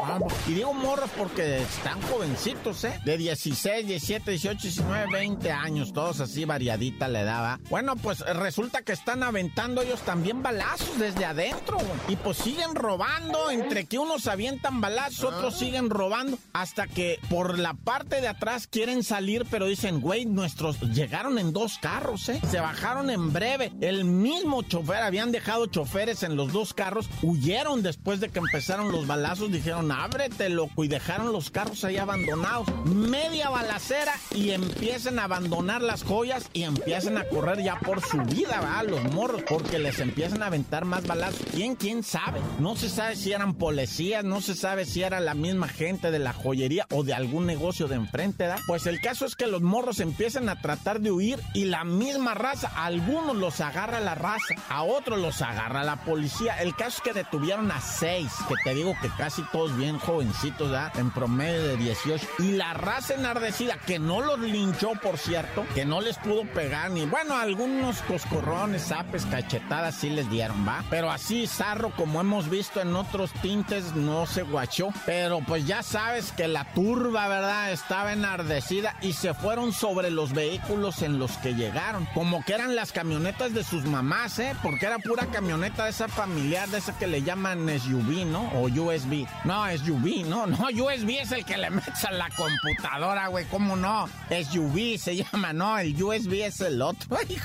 Y 0.48 0.54
digo 0.54 0.72
morros 0.72 1.10
porque 1.16 1.62
están 1.62 2.00
jovencitos, 2.02 2.84
¿eh? 2.84 3.00
De 3.04 3.16
16, 3.16 3.86
17, 3.86 4.30
18, 4.30 4.58
19, 4.62 5.06
20 5.12 5.52
años, 5.52 5.92
todos 5.92 6.20
así 6.20 6.44
variadita 6.44 7.08
le 7.08 7.24
daba. 7.24 7.60
Bueno, 7.70 7.96
pues 7.96 8.20
resulta 8.20 8.82
que 8.82 8.92
están 8.92 9.22
aventando 9.22 9.82
ellos 9.82 10.00
también 10.02 10.42
balazos 10.42 10.98
desde 10.98 11.24
adentro. 11.24 11.78
Y 12.08 12.16
pues 12.16 12.38
siguen 12.38 12.74
robando, 12.74 13.50
entre 13.50 13.84
que 13.86 13.98
unos 13.98 14.26
avientan 14.26 14.80
balazos, 14.80 15.34
otros 15.34 15.58
siguen 15.58 15.90
robando, 15.90 16.38
hasta 16.52 16.86
que 16.86 17.18
por 17.28 17.58
la 17.58 17.74
parte 17.74 18.20
de 18.20 18.28
atrás 18.28 18.66
quieren 18.66 19.02
salir, 19.02 19.46
pero 19.50 19.66
dicen, 19.66 20.00
güey, 20.00 20.26
nuestros 20.26 20.80
llegaron 20.80 21.38
en 21.38 21.52
dos 21.52 21.78
carros, 21.78 22.28
¿eh? 22.28 22.40
Se 22.50 22.60
bajaron 22.60 23.10
en 23.10 23.32
breve. 23.32 23.72
El 23.80 24.04
mismo 24.04 24.62
chofer, 24.62 25.02
habían 25.02 25.32
dejado 25.32 25.66
choferes 25.66 26.22
en 26.22 26.36
los 26.36 26.52
dos 26.52 26.74
carros, 26.74 27.08
huyeron 27.22 27.82
después 27.82 28.20
de 28.20 28.28
que 28.28 28.38
empezaron 28.38 28.92
los 28.94 29.06
balazos, 29.06 29.50
dijeron, 29.50 29.90
ábrete, 29.90 30.48
loco, 30.48 30.84
y 30.84 30.88
dejaron 30.88 31.32
los 31.32 31.50
carros 31.50 31.84
ahí 31.84 31.96
abandonados. 31.96 32.68
Media 32.84 33.50
balacera 33.50 34.14
y 34.34 34.50
empiezan 34.50 35.18
a 35.18 35.24
abandonar 35.24 35.82
las 35.82 36.04
joyas 36.04 36.48
y 36.52 36.62
empiezan 36.62 37.18
a 37.18 37.24
correr 37.24 37.62
ya 37.62 37.78
por 37.80 38.00
su 38.00 38.18
vida, 38.22 38.60
¿va? 38.60 38.82
Los 38.82 39.02
morros, 39.12 39.42
porque 39.48 39.78
les 39.78 39.98
empiezan 39.98 40.42
a 40.42 40.46
aventar 40.46 40.84
más 40.84 41.06
balazos. 41.06 41.40
¿Quién, 41.52 41.74
quién 41.74 42.02
sabe? 42.02 42.40
No 42.58 42.76
se 42.76 42.88
sabe 42.88 43.16
si 43.16 43.32
eran 43.32 43.54
policías, 43.54 44.24
no 44.24 44.40
se 44.40 44.54
sabe 44.54 44.84
si 44.84 45.02
era 45.02 45.20
la 45.20 45.34
misma 45.34 45.68
gente 45.68 46.10
de 46.10 46.18
la 46.18 46.32
joyería 46.32 46.86
o 46.90 47.02
de 47.02 47.14
algún 47.14 47.46
negocio 47.46 47.88
de 47.88 47.96
enfrente, 47.96 48.46
¿da? 48.46 48.56
Pues 48.66 48.86
el 48.86 49.00
caso 49.00 49.26
es 49.26 49.34
que 49.34 49.46
los 49.46 49.62
morros 49.62 50.00
empiezan 50.00 50.48
a 50.48 50.60
tratar 50.60 51.00
de 51.00 51.10
huir 51.10 51.40
y 51.54 51.64
la 51.64 51.84
misma 51.84 52.34
raza, 52.34 52.70
algunos 52.76 53.36
los 53.36 53.60
agarra 53.60 54.00
la 54.00 54.14
raza, 54.14 54.54
a 54.68 54.82
otros 54.82 55.18
los 55.18 55.42
agarra 55.42 55.84
la 55.84 56.04
policía. 56.04 56.60
El 56.60 56.74
caso 56.74 56.98
es 56.98 57.02
que 57.02 57.12
detuvieron 57.12 57.70
a 57.70 57.80
seis, 57.80 58.30
que 58.48 58.54
te 58.62 58.74
digo 58.74 58.83
que 59.00 59.08
casi 59.16 59.42
todos 59.52 59.76
bien 59.76 59.98
jovencitos, 59.98 60.70
¿ya? 60.70 60.90
En 60.96 61.10
promedio 61.10 61.62
de 61.62 61.76
18. 61.76 62.26
Y 62.40 62.52
la 62.52 62.74
raza 62.74 63.14
enardecida, 63.14 63.76
que 63.78 63.98
no 63.98 64.20
los 64.20 64.40
linchó, 64.40 64.92
por 65.02 65.18
cierto, 65.18 65.64
que 65.74 65.84
no 65.84 66.00
les 66.00 66.18
pudo 66.18 66.44
pegar 66.44 66.90
ni, 66.90 67.04
bueno, 67.06 67.36
algunos 67.36 68.00
coscorrones, 68.02 68.88
zapes, 68.88 69.26
cachetadas 69.26 69.94
sí 69.94 70.10
les 70.10 70.28
dieron, 70.30 70.66
¿va? 70.66 70.84
Pero 70.90 71.10
así, 71.10 71.46
zarro, 71.46 71.90
como 71.94 72.20
hemos 72.20 72.48
visto 72.48 72.80
en 72.80 72.96
otros 72.96 73.32
tintes, 73.42 73.94
no 73.94 74.26
se 74.26 74.42
guachó. 74.42 74.88
Pero 75.06 75.40
pues 75.46 75.66
ya 75.66 75.82
sabes 75.82 76.32
que 76.32 76.48
la 76.48 76.64
turba, 76.72 77.28
¿verdad? 77.28 77.72
Estaba 77.72 78.12
enardecida 78.12 78.96
y 79.00 79.12
se 79.12 79.34
fueron 79.34 79.72
sobre 79.72 80.10
los 80.10 80.32
vehículos 80.32 81.02
en 81.02 81.18
los 81.18 81.36
que 81.38 81.54
llegaron. 81.54 82.06
Como 82.14 82.44
que 82.44 82.54
eran 82.54 82.74
las 82.74 82.92
camionetas 82.92 83.54
de 83.54 83.64
sus 83.64 83.84
mamás, 83.84 84.38
¿eh? 84.38 84.54
Porque 84.62 84.86
era 84.86 84.98
pura 84.98 85.26
camioneta 85.26 85.84
de 85.84 85.90
esa 85.90 86.08
familiar, 86.08 86.68
de 86.68 86.78
esa 86.78 86.96
que 86.98 87.06
le 87.06 87.22
llaman 87.22 87.68
SUV. 87.68 88.14
O 88.54 88.68
USB? 88.78 89.26
No, 89.44 89.66
es 89.66 89.88
UV, 89.88 90.26
no, 90.26 90.46
no, 90.46 90.68
USB 90.68 91.20
es 91.20 91.32
el 91.32 91.44
que 91.44 91.56
le 91.56 91.70
metes 91.70 92.04
a 92.04 92.12
la 92.12 92.28
computadora, 92.30 93.28
güey, 93.28 93.44
¿cómo 93.46 93.76
no? 93.76 94.08
Es 94.30 94.54
UV, 94.54 94.98
se 94.98 95.16
llama, 95.16 95.52
no, 95.52 95.78
el 95.78 96.00
USB 96.02 96.44
es 96.44 96.60
el 96.60 96.80
otro. 96.82 97.16
Ay, 97.28 97.38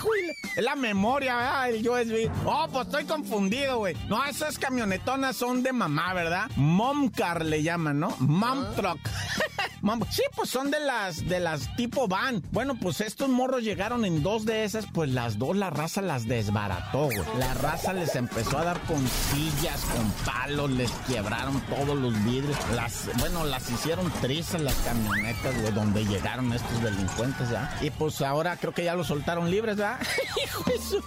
es 0.56 0.64
la 0.64 0.76
memoria, 0.76 1.36
¿verdad? 1.36 1.70
El 1.70 1.88
USB. 1.88 2.30
Oh, 2.46 2.68
pues 2.72 2.88
estoy 2.88 3.06
confundido, 3.06 3.80
güey. 3.80 3.96
No, 4.08 4.24
esas 4.26 4.58
camionetonas 4.58 5.36
son 5.36 5.64
de 5.64 5.74
mamá, 5.74 6.14
¿verdad? 6.14 6.50
Mom 6.56 7.10
car 7.10 7.46
le 7.46 7.64
llaman, 7.64 8.00
¿no? 8.00 8.16
Mom 8.20 8.66
ah. 8.66 8.74
truck. 8.76 9.00
sí, 10.10 10.24
pues 10.36 10.50
son 10.50 10.72
de 10.72 10.80
las, 10.80 11.28
de 11.28 11.40
las 11.40 11.76
tipo 11.76 12.08
van. 12.08 12.44
Bueno, 12.52 12.76
pues 12.80 13.02
estos 13.02 13.30
morros 13.30 13.64
llegaron 13.64 14.06
en 14.06 14.24
dos 14.24 14.46
de 14.46 14.64
esas, 14.64 14.86
pues 14.94 15.10
las 15.12 15.38
dos 15.38 15.56
la 15.56 15.70
raza 15.70 16.02
las 16.02 16.28
desbarató, 16.28 17.06
güey. 17.06 17.20
La 17.38 17.54
raza 17.56 17.94
les 17.94 18.16
empezó 18.16 18.58
a 18.58 18.64
dar 18.64 18.80
con 18.82 19.06
sillas, 19.08 19.82
con 19.86 20.12
palos, 20.26 20.72
les 20.72 20.92
quebraron 21.22 21.60
todos 21.62 21.98
los 21.98 22.24
vidrios. 22.24 22.58
Las, 22.76 23.10
bueno, 23.20 23.44
las 23.44 23.70
hicieron 23.70 24.10
trizas 24.22 24.62
las 24.62 24.76
camionetas, 24.76 25.60
güey, 25.60 25.74
donde 25.74 26.06
llegaron 26.06 26.54
estos 26.54 26.82
delincuentes, 26.82 27.50
¿ya? 27.50 27.78
Y 27.82 27.90
pues 27.90 28.22
ahora 28.22 28.56
creo 28.56 28.74
que 28.74 28.86
ya 28.86 28.96
los 28.96 29.08
soltaron 29.08 29.52
libres, 29.52 29.76
¿verdad? 29.76 30.00
Hijo 30.44 30.64
de 30.64 30.78
su... 30.80 31.04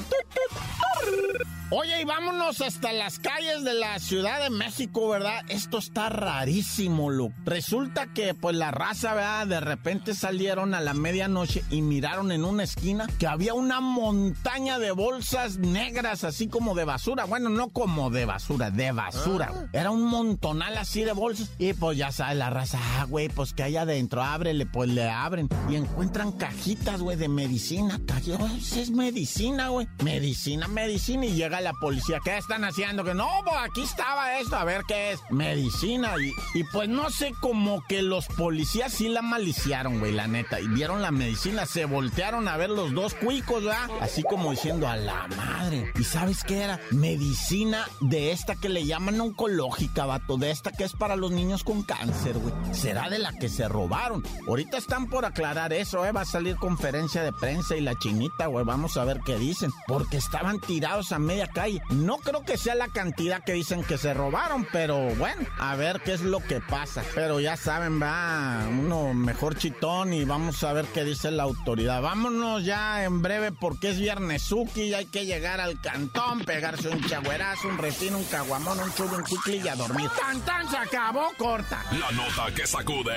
Oye, 1.75 2.03
y 2.03 2.05
vámonos 2.05 2.61
hasta 2.61 2.93
las 2.93 3.19
calles 3.19 3.65
de 3.65 3.73
la 3.73 3.99
Ciudad 3.99 4.43
de 4.43 4.51
México, 4.51 5.09
¿verdad? 5.09 5.43
Esto 5.49 5.79
está 5.79 6.11
rarísimo, 6.11 7.09
Luke. 7.09 7.35
Resulta 7.47 8.09
que, 8.09 8.35
pues, 8.35 8.55
la 8.55 8.71
raza, 8.73 9.15
¿verdad? 9.15 9.47
De 9.47 9.61
repente 9.61 10.15
salieron 10.15 10.75
a 10.75 10.83
la 10.83 10.93
medianoche 10.93 11.65
y 11.71 11.81
miraron 11.81 12.31
en 12.31 12.45
una 12.45 12.65
esquina 12.65 13.07
que 13.19 13.27
había 13.27 13.55
una 13.55 13.81
montaña 13.81 14.79
de 14.79 14.91
bolsas 14.91 15.57
negras, 15.57 16.25
así 16.25 16.47
como 16.47 16.75
de 16.75 16.85
basura. 16.85 17.25
Bueno, 17.25 17.49
no 17.49 17.71
como 17.71 18.11
de 18.11 18.27
basura, 18.27 18.71
de 18.71 18.93
basura. 18.93 19.51
Ah. 19.55 19.65
Era 19.73 19.91
un 19.93 20.05
montonal 20.05 20.77
así 20.77 21.05
de 21.05 21.13
bolsas. 21.13 21.53
Y 21.57 21.73
pues 21.73 21.97
ya 21.97 22.13
sabe 22.13 22.35
la 22.35 22.51
raza, 22.51 22.79
ah, 22.99 23.07
güey, 23.09 23.31
pues 23.31 23.55
que 23.55 23.63
hay 23.63 23.79
adentro, 23.79 24.23
ábrele, 24.23 24.67
pues 24.67 24.91
le 24.91 25.09
abren. 25.09 25.49
Y 25.71 25.77
encuentran 25.77 26.33
cajitas, 26.33 27.01
güey, 27.01 27.17
de 27.17 27.29
medicina. 27.29 27.99
Cajitas, 28.05 28.77
es 28.77 28.91
medicina, 28.91 29.69
güey. 29.69 29.89
Medicina, 30.05 30.69
medicina. 30.69 31.25
Y 31.25 31.33
llega 31.33 31.62
la 31.63 31.73
policía. 31.73 32.21
¿Qué 32.23 32.37
están 32.37 32.65
haciendo? 32.65 33.05
Que 33.05 33.15
no, 33.15 33.29
pues 33.45 33.57
aquí 33.63 33.83
estaba 33.83 34.39
esto, 34.39 34.57
a 34.57 34.65
ver 34.65 34.83
qué 34.87 35.13
es. 35.13 35.21
Medicina. 35.31 36.15
Y, 36.21 36.33
y 36.59 36.65
pues 36.65 36.89
no 36.89 37.11
sé, 37.11 37.35
como 37.41 37.85
que 37.87 38.03
los 38.03 38.27
policías 38.27 38.93
sí 38.93 39.09
la 39.09 39.23
maliciaron, 39.23 39.99
güey, 40.01 40.13
la 40.13 40.27
neta. 40.27 40.61
Y 40.61 40.69
vieron 40.69 41.03
la 41.03 41.11
medicina, 41.11 41.67
se 41.67 41.85
voltearon 41.85 42.49
a 42.49 42.57
ver 42.57 42.71
los 42.71 42.93
dos 42.93 43.15
cuicos, 43.15 43.65
¿verdad? 43.65 43.89
Así 44.01 44.23
como 44.23 44.51
diciendo, 44.51 44.89
a 44.89 44.97
la 44.97 45.29
madre. 45.37 45.93
¿Y 45.99 46.05
sabes 46.05 46.45
qué 46.45 46.63
era? 46.63 46.81
Medicina 46.91 47.87
de 48.01 48.33
esta 48.33 48.57
que 48.57 48.69
le 48.69 48.85
llaman 48.85 49.21
oncológica, 49.21 50.07
vato. 50.07 50.37
De 50.37 50.51
esta 50.51 50.73
que 50.73 50.85
es 50.85 50.93
para 50.93 51.17
los 51.17 51.31
niños 51.31 51.65
con 51.65 51.83
cáncer, 51.83 52.39
güey. 52.39 52.55
Será 52.73 53.09
de 53.09 53.19
la 53.19 53.33
que 53.33 53.49
se 53.49 53.69
robaron. 53.69 54.25
Ahorita 54.47 54.77
están 54.79 55.09
por 55.09 55.25
aclarar 55.25 55.73
eso, 55.73 56.05
¿eh? 56.07 56.13
Va 56.13 56.23
a 56.23 56.27
salir 56.27 56.57
conferencia 56.57 57.23
de 57.23 57.33
prensa 57.33 57.77
y 57.77 57.81
la 57.81 57.99
chinita, 57.99 58.47
güey. 58.47 58.65
Vamos 58.65 58.97
a 58.97 59.05
ver 59.05 59.21
qué 59.25 59.39
dicen. 59.39 59.71
Porque 59.87 60.17
estaban 60.17 60.61
tirados 60.61 61.13
a 61.13 61.19
media 61.19 61.47
No 61.91 62.19
creo 62.19 62.45
que 62.45 62.57
sea 62.57 62.75
la 62.75 62.89
cantidad 62.89 63.45
que 63.45 63.53
dicen 63.53 63.85
que 63.85 63.99
se 63.99 64.15
robaron, 64.15 64.67
pero 64.73 65.15
bueno, 65.17 65.47
a 65.59 65.77
ver 65.77 66.01
qué 66.05 66.13
es 66.13 66.21
lo 66.21 66.41
que 66.41 66.61
pasa. 66.61 67.03
Pero 67.15 67.41
ya 67.41 67.57
saben, 67.57 68.01
va 68.01 68.67
uno 68.69 69.13
mejor 69.15 69.57
chitón 69.57 70.13
y 70.13 70.25
vamos 70.25 70.63
a 70.63 70.73
ver 70.73 70.87
qué 70.87 71.05
dice 71.05 71.31
la 71.31 71.43
autoridad. 71.43 72.01
Vámonos 72.01 72.65
ya 72.65 73.05
en 73.05 73.23
breve 73.23 73.53
porque 73.53 73.91
es 73.91 73.99
viernes 73.99 74.43
y 74.75 74.93
hay 74.93 75.07
que 75.07 75.25
llegar 75.25 75.61
al 75.61 75.81
cantón, 75.81 76.41
pegarse 76.41 76.89
un 76.89 77.03
chagüerazo, 77.09 77.69
un 77.69 77.79
refino, 77.79 78.19
un 78.19 78.25
caguamón, 78.25 78.79
un 78.79 78.93
chulo, 78.95 79.17
un 79.17 79.23
cuicli 79.23 79.59
y 79.59 79.69
a 79.69 79.75
dormir. 79.75 80.11
¡Tan, 80.21 80.41
tan! 80.43 80.69
Se 80.71 80.77
acabó, 80.77 81.31
corta. 81.39 81.83
La 81.91 82.11
nota 82.13 82.55
que 82.55 82.67
sacude. 82.67 83.17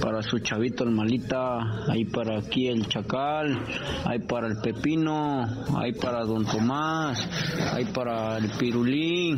para 0.01 0.21
su 0.21 0.39
chavito 0.39 0.83
el 0.83 0.91
Malita, 0.91 1.59
ahí 1.89 2.05
para 2.05 2.39
aquí 2.39 2.67
el 2.67 2.87
Chacal, 2.87 3.63
ahí 4.05 4.19
para 4.19 4.47
el 4.47 4.57
Pepino, 4.61 5.45
ahí 5.77 5.93
para 5.93 6.23
Don 6.23 6.45
Tomás, 6.45 7.27
ahí 7.73 7.85
para 7.85 8.37
el 8.37 8.49
Pirulín, 8.51 9.37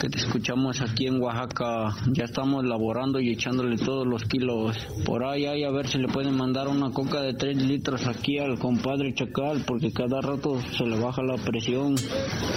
que 0.00 0.08
te 0.08 0.18
escuchamos 0.18 0.80
aquí 0.80 1.06
en 1.06 1.20
Oaxaca. 1.20 1.94
Ya 2.12 2.24
estamos 2.24 2.64
laborando 2.64 3.20
y 3.20 3.32
echándole 3.32 3.76
todos 3.76 4.06
los 4.06 4.24
kilos. 4.24 4.76
Por 5.04 5.24
ahí, 5.24 5.46
ahí 5.46 5.64
a 5.64 5.70
ver 5.70 5.86
si 5.88 5.98
le 5.98 6.08
pueden 6.08 6.36
mandar 6.36 6.68
una 6.68 6.90
coca 6.90 7.20
de 7.20 7.34
3 7.34 7.62
litros 7.62 8.06
aquí 8.06 8.38
al 8.38 8.58
compadre 8.58 9.14
Chacal, 9.14 9.64
porque 9.66 9.92
cada 9.92 10.20
rato 10.20 10.60
se 10.76 10.84
le 10.84 10.98
baja 10.98 11.22
la 11.22 11.36
presión. 11.36 11.96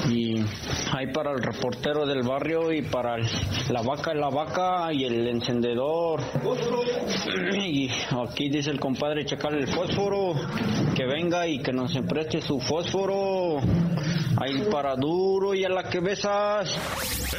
Y 0.10 0.40
ahí 0.94 1.12
para 1.14 1.32
el 1.32 1.42
reportero 1.42 2.06
del 2.06 2.24
barrio 2.24 2.72
y 2.72 2.82
para 2.82 3.18
la 3.18 3.82
vaca, 3.82 4.14
la 4.14 4.30
vaca 4.30 4.94
y 4.94 5.06
el 5.06 5.28
encendedor. 5.28 6.22
Y 7.28 7.90
aquí 8.12 8.50
dice 8.50 8.72
el 8.72 8.80
compadre 8.80 9.26
checar 9.26 9.54
el 9.54 9.68
fósforo, 9.68 10.34
que 10.96 11.06
venga 11.06 11.48
y 11.48 11.60
que 11.60 11.72
nos 11.72 11.96
empreste 11.96 12.42
su 12.42 12.60
fósforo. 12.60 13.60
Ahí 14.38 14.64
para 14.72 14.96
duro 14.96 15.54
y 15.54 15.64
a 15.64 15.70
la 15.70 15.88
que 15.90 16.00
besas. 16.00 16.70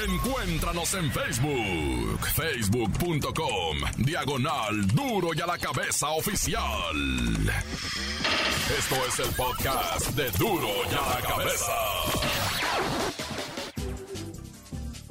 Encuéntranos 0.09 0.95
en 0.95 1.11
Facebook, 1.11 2.27
facebook.com, 2.35 3.77
diagonal 3.99 4.87
duro 4.95 5.29
y 5.35 5.41
a 5.41 5.47
la 5.47 5.59
cabeza 5.59 6.11
oficial. 6.11 6.97
Esto 8.79 8.95
es 9.09 9.19
el 9.19 9.35
podcast 9.35 10.11
de 10.17 10.31
duro 10.39 10.69
y 10.91 10.95
a 10.95 11.21
la 11.21 11.29
cabeza. 11.29 12.52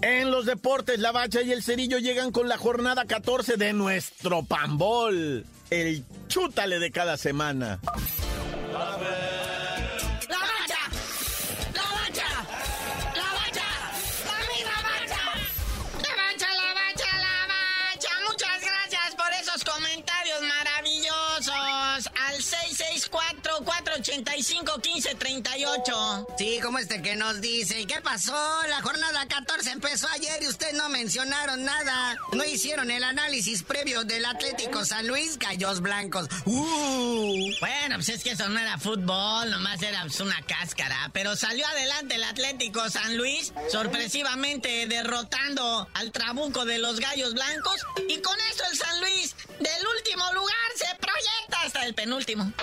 En 0.02 0.32
los 0.32 0.46
deportes, 0.46 1.00
la 1.00 1.12
bacha 1.12 1.42
y 1.42 1.52
el 1.52 1.62
cerillo 1.62 2.00
llegan 2.00 2.32
con 2.32 2.50
la 2.50 2.58
jornada 2.58 3.06
14 3.06 3.58
de 3.58 3.74
nuestro 3.74 4.44
pambol. 4.44 5.46
El 5.70 6.04
chútale 6.28 6.80
de 6.80 6.92
cada 6.92 7.18
semana. 7.18 7.80
85 23.92 24.80
15 24.80 25.16
38. 25.16 26.28
Sí, 26.38 26.60
como 26.62 26.80
este 26.80 27.02
que 27.02 27.16
nos 27.16 27.42
dice. 27.42 27.82
¿Y 27.82 27.86
qué 27.86 28.02
pasó? 28.02 28.34
La 28.68 28.82
jornada 28.82 29.28
14 29.28 29.72
empezó 29.72 30.08
ayer 30.10 30.42
y 30.44 30.48
ustedes 30.48 30.74
no 30.74 30.90
mencionaron 30.90 31.64
nada. 31.64 32.18
No 32.34 32.44
hicieron 32.44 32.92
el 32.92 33.04
análisis 33.04 33.64
previo 33.64 34.04
del 34.04 34.26
Atlético 34.26 34.86
San 34.86 35.08
Luis, 35.08 35.38
Gallos 35.38 35.82
Blancos. 35.82 36.28
¡Uh! 36.46 37.52
Bueno, 37.60 37.96
pues 37.96 38.10
es 38.10 38.24
que 38.24 38.32
eso 38.32 38.48
no 38.50 38.60
era 38.60 38.78
fútbol, 38.78 39.50
nomás 39.50 39.82
era 39.82 40.02
pues, 40.02 40.20
una 40.20 40.42
cáscara. 40.44 41.10
Pero 41.14 41.36
salió 41.36 41.68
adelante 41.68 42.16
el 42.16 42.24
Atlético 42.24 42.90
San 42.90 43.18
Luis, 43.18 43.54
sorpresivamente 43.70 44.88
derrotando 44.88 45.88
al 45.94 46.12
trabuco 46.12 46.66
de 46.66 46.78
los 46.78 47.00
Gallos 47.00 47.34
Blancos. 47.34 47.86
Y 48.08 48.20
con 48.22 48.38
eso 48.52 48.64
el 48.72 48.78
San 48.78 49.00
Luis, 49.02 49.36
del 49.60 49.88
último 49.98 50.34
lugar, 50.34 50.56
se 50.76 50.88
proyecta 50.96 51.62
hasta 51.66 51.86
el 51.86 51.94
penúltimo. 51.94 52.52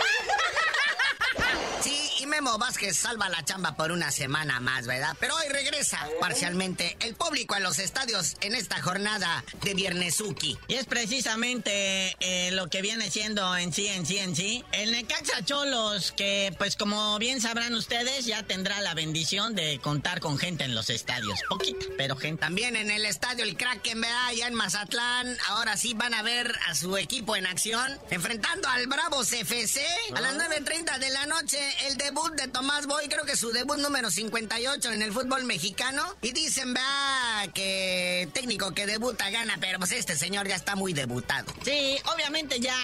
Sí, 1.80 2.10
y 2.20 2.26
Memo 2.26 2.58
Vázquez 2.58 2.96
salva 2.96 3.28
la 3.28 3.44
chamba 3.44 3.76
por 3.76 3.92
una 3.92 4.10
semana 4.10 4.58
más, 4.58 4.86
¿verdad? 4.86 5.16
Pero 5.20 5.36
hoy 5.36 5.48
regresa 5.48 6.08
parcialmente 6.20 6.96
el 7.00 7.14
público 7.14 7.54
a 7.54 7.60
los 7.60 7.78
estadios 7.78 8.36
en 8.40 8.54
esta 8.54 8.82
jornada 8.82 9.44
de 9.62 9.74
Viernesuki. 9.74 10.58
Y 10.66 10.74
es 10.74 10.86
precisamente 10.86 12.16
eh, 12.18 12.50
lo 12.50 12.68
que 12.68 12.82
viene 12.82 13.10
siendo 13.10 13.56
en 13.56 13.72
sí, 13.72 13.86
en 13.86 14.06
sí, 14.06 14.18
en 14.18 14.34
sí. 14.34 14.64
El 14.72 14.90
Necaxa 14.90 15.44
Cholos, 15.44 16.12
que 16.12 16.52
pues 16.58 16.74
como 16.74 17.18
bien 17.18 17.40
sabrán 17.40 17.74
ustedes, 17.74 18.26
ya 18.26 18.42
tendrá 18.42 18.80
la 18.80 18.94
bendición 18.94 19.54
de 19.54 19.78
contar 19.80 20.20
con 20.20 20.36
gente 20.38 20.64
en 20.64 20.74
los 20.74 20.90
estadios. 20.90 21.38
Poquita, 21.48 21.86
pero 21.96 22.16
gente. 22.16 22.40
También 22.40 22.74
en 22.74 22.90
el 22.90 23.06
estadio 23.06 23.44
El 23.44 23.56
Kraken, 23.56 24.00
¿verdad? 24.00 24.26
Allá 24.26 24.48
en 24.48 24.54
Mazatlán, 24.54 25.36
ahora 25.48 25.76
sí 25.76 25.94
van 25.94 26.14
a 26.14 26.22
ver 26.22 26.52
a 26.66 26.74
su 26.74 26.96
equipo 26.96 27.36
en 27.36 27.46
acción, 27.46 27.98
enfrentando 28.10 28.68
al 28.68 28.86
Bravos 28.88 29.32
FC 29.32 29.86
a 30.14 30.20
las 30.20 30.34
9.30 30.34 30.98
de 30.98 31.10
la 31.10 31.26
noche, 31.26 31.37
el 31.40 31.96
debut 31.96 32.34
de 32.34 32.48
Tomás 32.48 32.86
Boy, 32.86 33.08
creo 33.08 33.24
que 33.24 33.36
su 33.36 33.52
debut 33.52 33.78
número 33.78 34.10
58 34.10 34.92
en 34.92 35.02
el 35.02 35.12
fútbol 35.12 35.44
mexicano. 35.44 36.02
Y 36.20 36.32
dicen, 36.32 36.74
va, 36.74 37.46
que 37.52 38.28
técnico 38.32 38.72
que 38.74 38.86
debuta 38.86 39.30
gana, 39.30 39.56
pero 39.60 39.78
pues 39.78 39.92
este 39.92 40.16
señor 40.16 40.48
ya 40.48 40.56
está 40.56 40.74
muy 40.74 40.92
debutado. 40.92 41.52
Sí, 41.64 41.96
obviamente 42.12 42.58
ya 42.58 42.76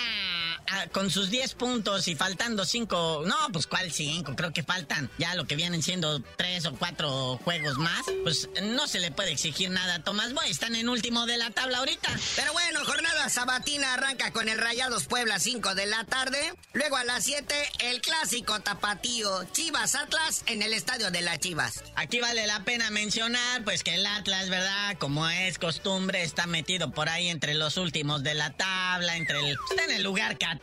ah, 0.70 0.86
con 0.92 1.10
sus 1.10 1.30
10 1.30 1.54
puntos 1.54 2.08
y 2.08 2.14
faltando 2.14 2.64
5, 2.64 3.22
no, 3.26 3.36
pues 3.52 3.66
cuál 3.66 3.90
5, 3.90 4.34
creo 4.36 4.52
que 4.52 4.62
faltan 4.62 5.10
ya 5.18 5.34
lo 5.34 5.46
que 5.46 5.56
vienen 5.56 5.82
siendo 5.82 6.20
3 6.20 6.66
o 6.66 6.74
4 6.74 7.40
juegos 7.44 7.78
más, 7.78 8.04
pues 8.22 8.48
no 8.62 8.86
se 8.86 9.00
le 9.00 9.10
puede 9.10 9.32
exigir 9.32 9.70
nada 9.70 9.96
a 9.96 10.02
Tomás 10.02 10.32
Boy, 10.32 10.50
están 10.50 10.74
en 10.74 10.88
último 10.88 11.26
de 11.26 11.38
la 11.38 11.50
tabla 11.50 11.78
ahorita. 11.78 12.10
Pero 12.36 12.52
bueno, 12.52 12.84
jornada 12.84 13.28
sabatina 13.28 13.94
arranca 13.94 14.32
con 14.32 14.48
el 14.48 14.58
Rayados 14.58 15.04
Puebla 15.04 15.38
5 15.38 15.74
de 15.74 15.86
la 15.86 16.04
tarde, 16.04 16.54
luego 16.72 16.96
a 16.96 17.04
las 17.04 17.24
7 17.24 17.54
el 17.80 18.00
clásico 18.00 18.60
tapatío 18.60 19.44
Chivas 19.52 19.94
Atlas 19.94 20.44
en 20.46 20.62
el 20.62 20.72
estadio 20.72 21.10
de 21.10 21.22
las 21.22 21.40
Chivas. 21.40 21.82
Aquí 21.96 22.20
vale 22.20 22.46
la 22.46 22.64
pena 22.64 22.90
mencionar 22.90 23.64
pues 23.64 23.82
que 23.82 23.94
el 23.94 24.06
Atlas, 24.06 24.48
¿verdad? 24.48 24.96
Como 24.98 25.28
es 25.28 25.58
costumbre, 25.58 26.22
está 26.22 26.46
metido 26.46 26.90
por 26.90 27.08
ahí 27.08 27.28
entre 27.28 27.54
los 27.54 27.76
últimos 27.76 28.22
de 28.22 28.34
la 28.34 28.50
tabla, 28.50 29.16
entre 29.16 29.38
el 29.40 29.56
está 29.70 29.84
en 29.84 29.90
el 29.92 30.02
lugar 30.02 30.38
14, 30.38 30.53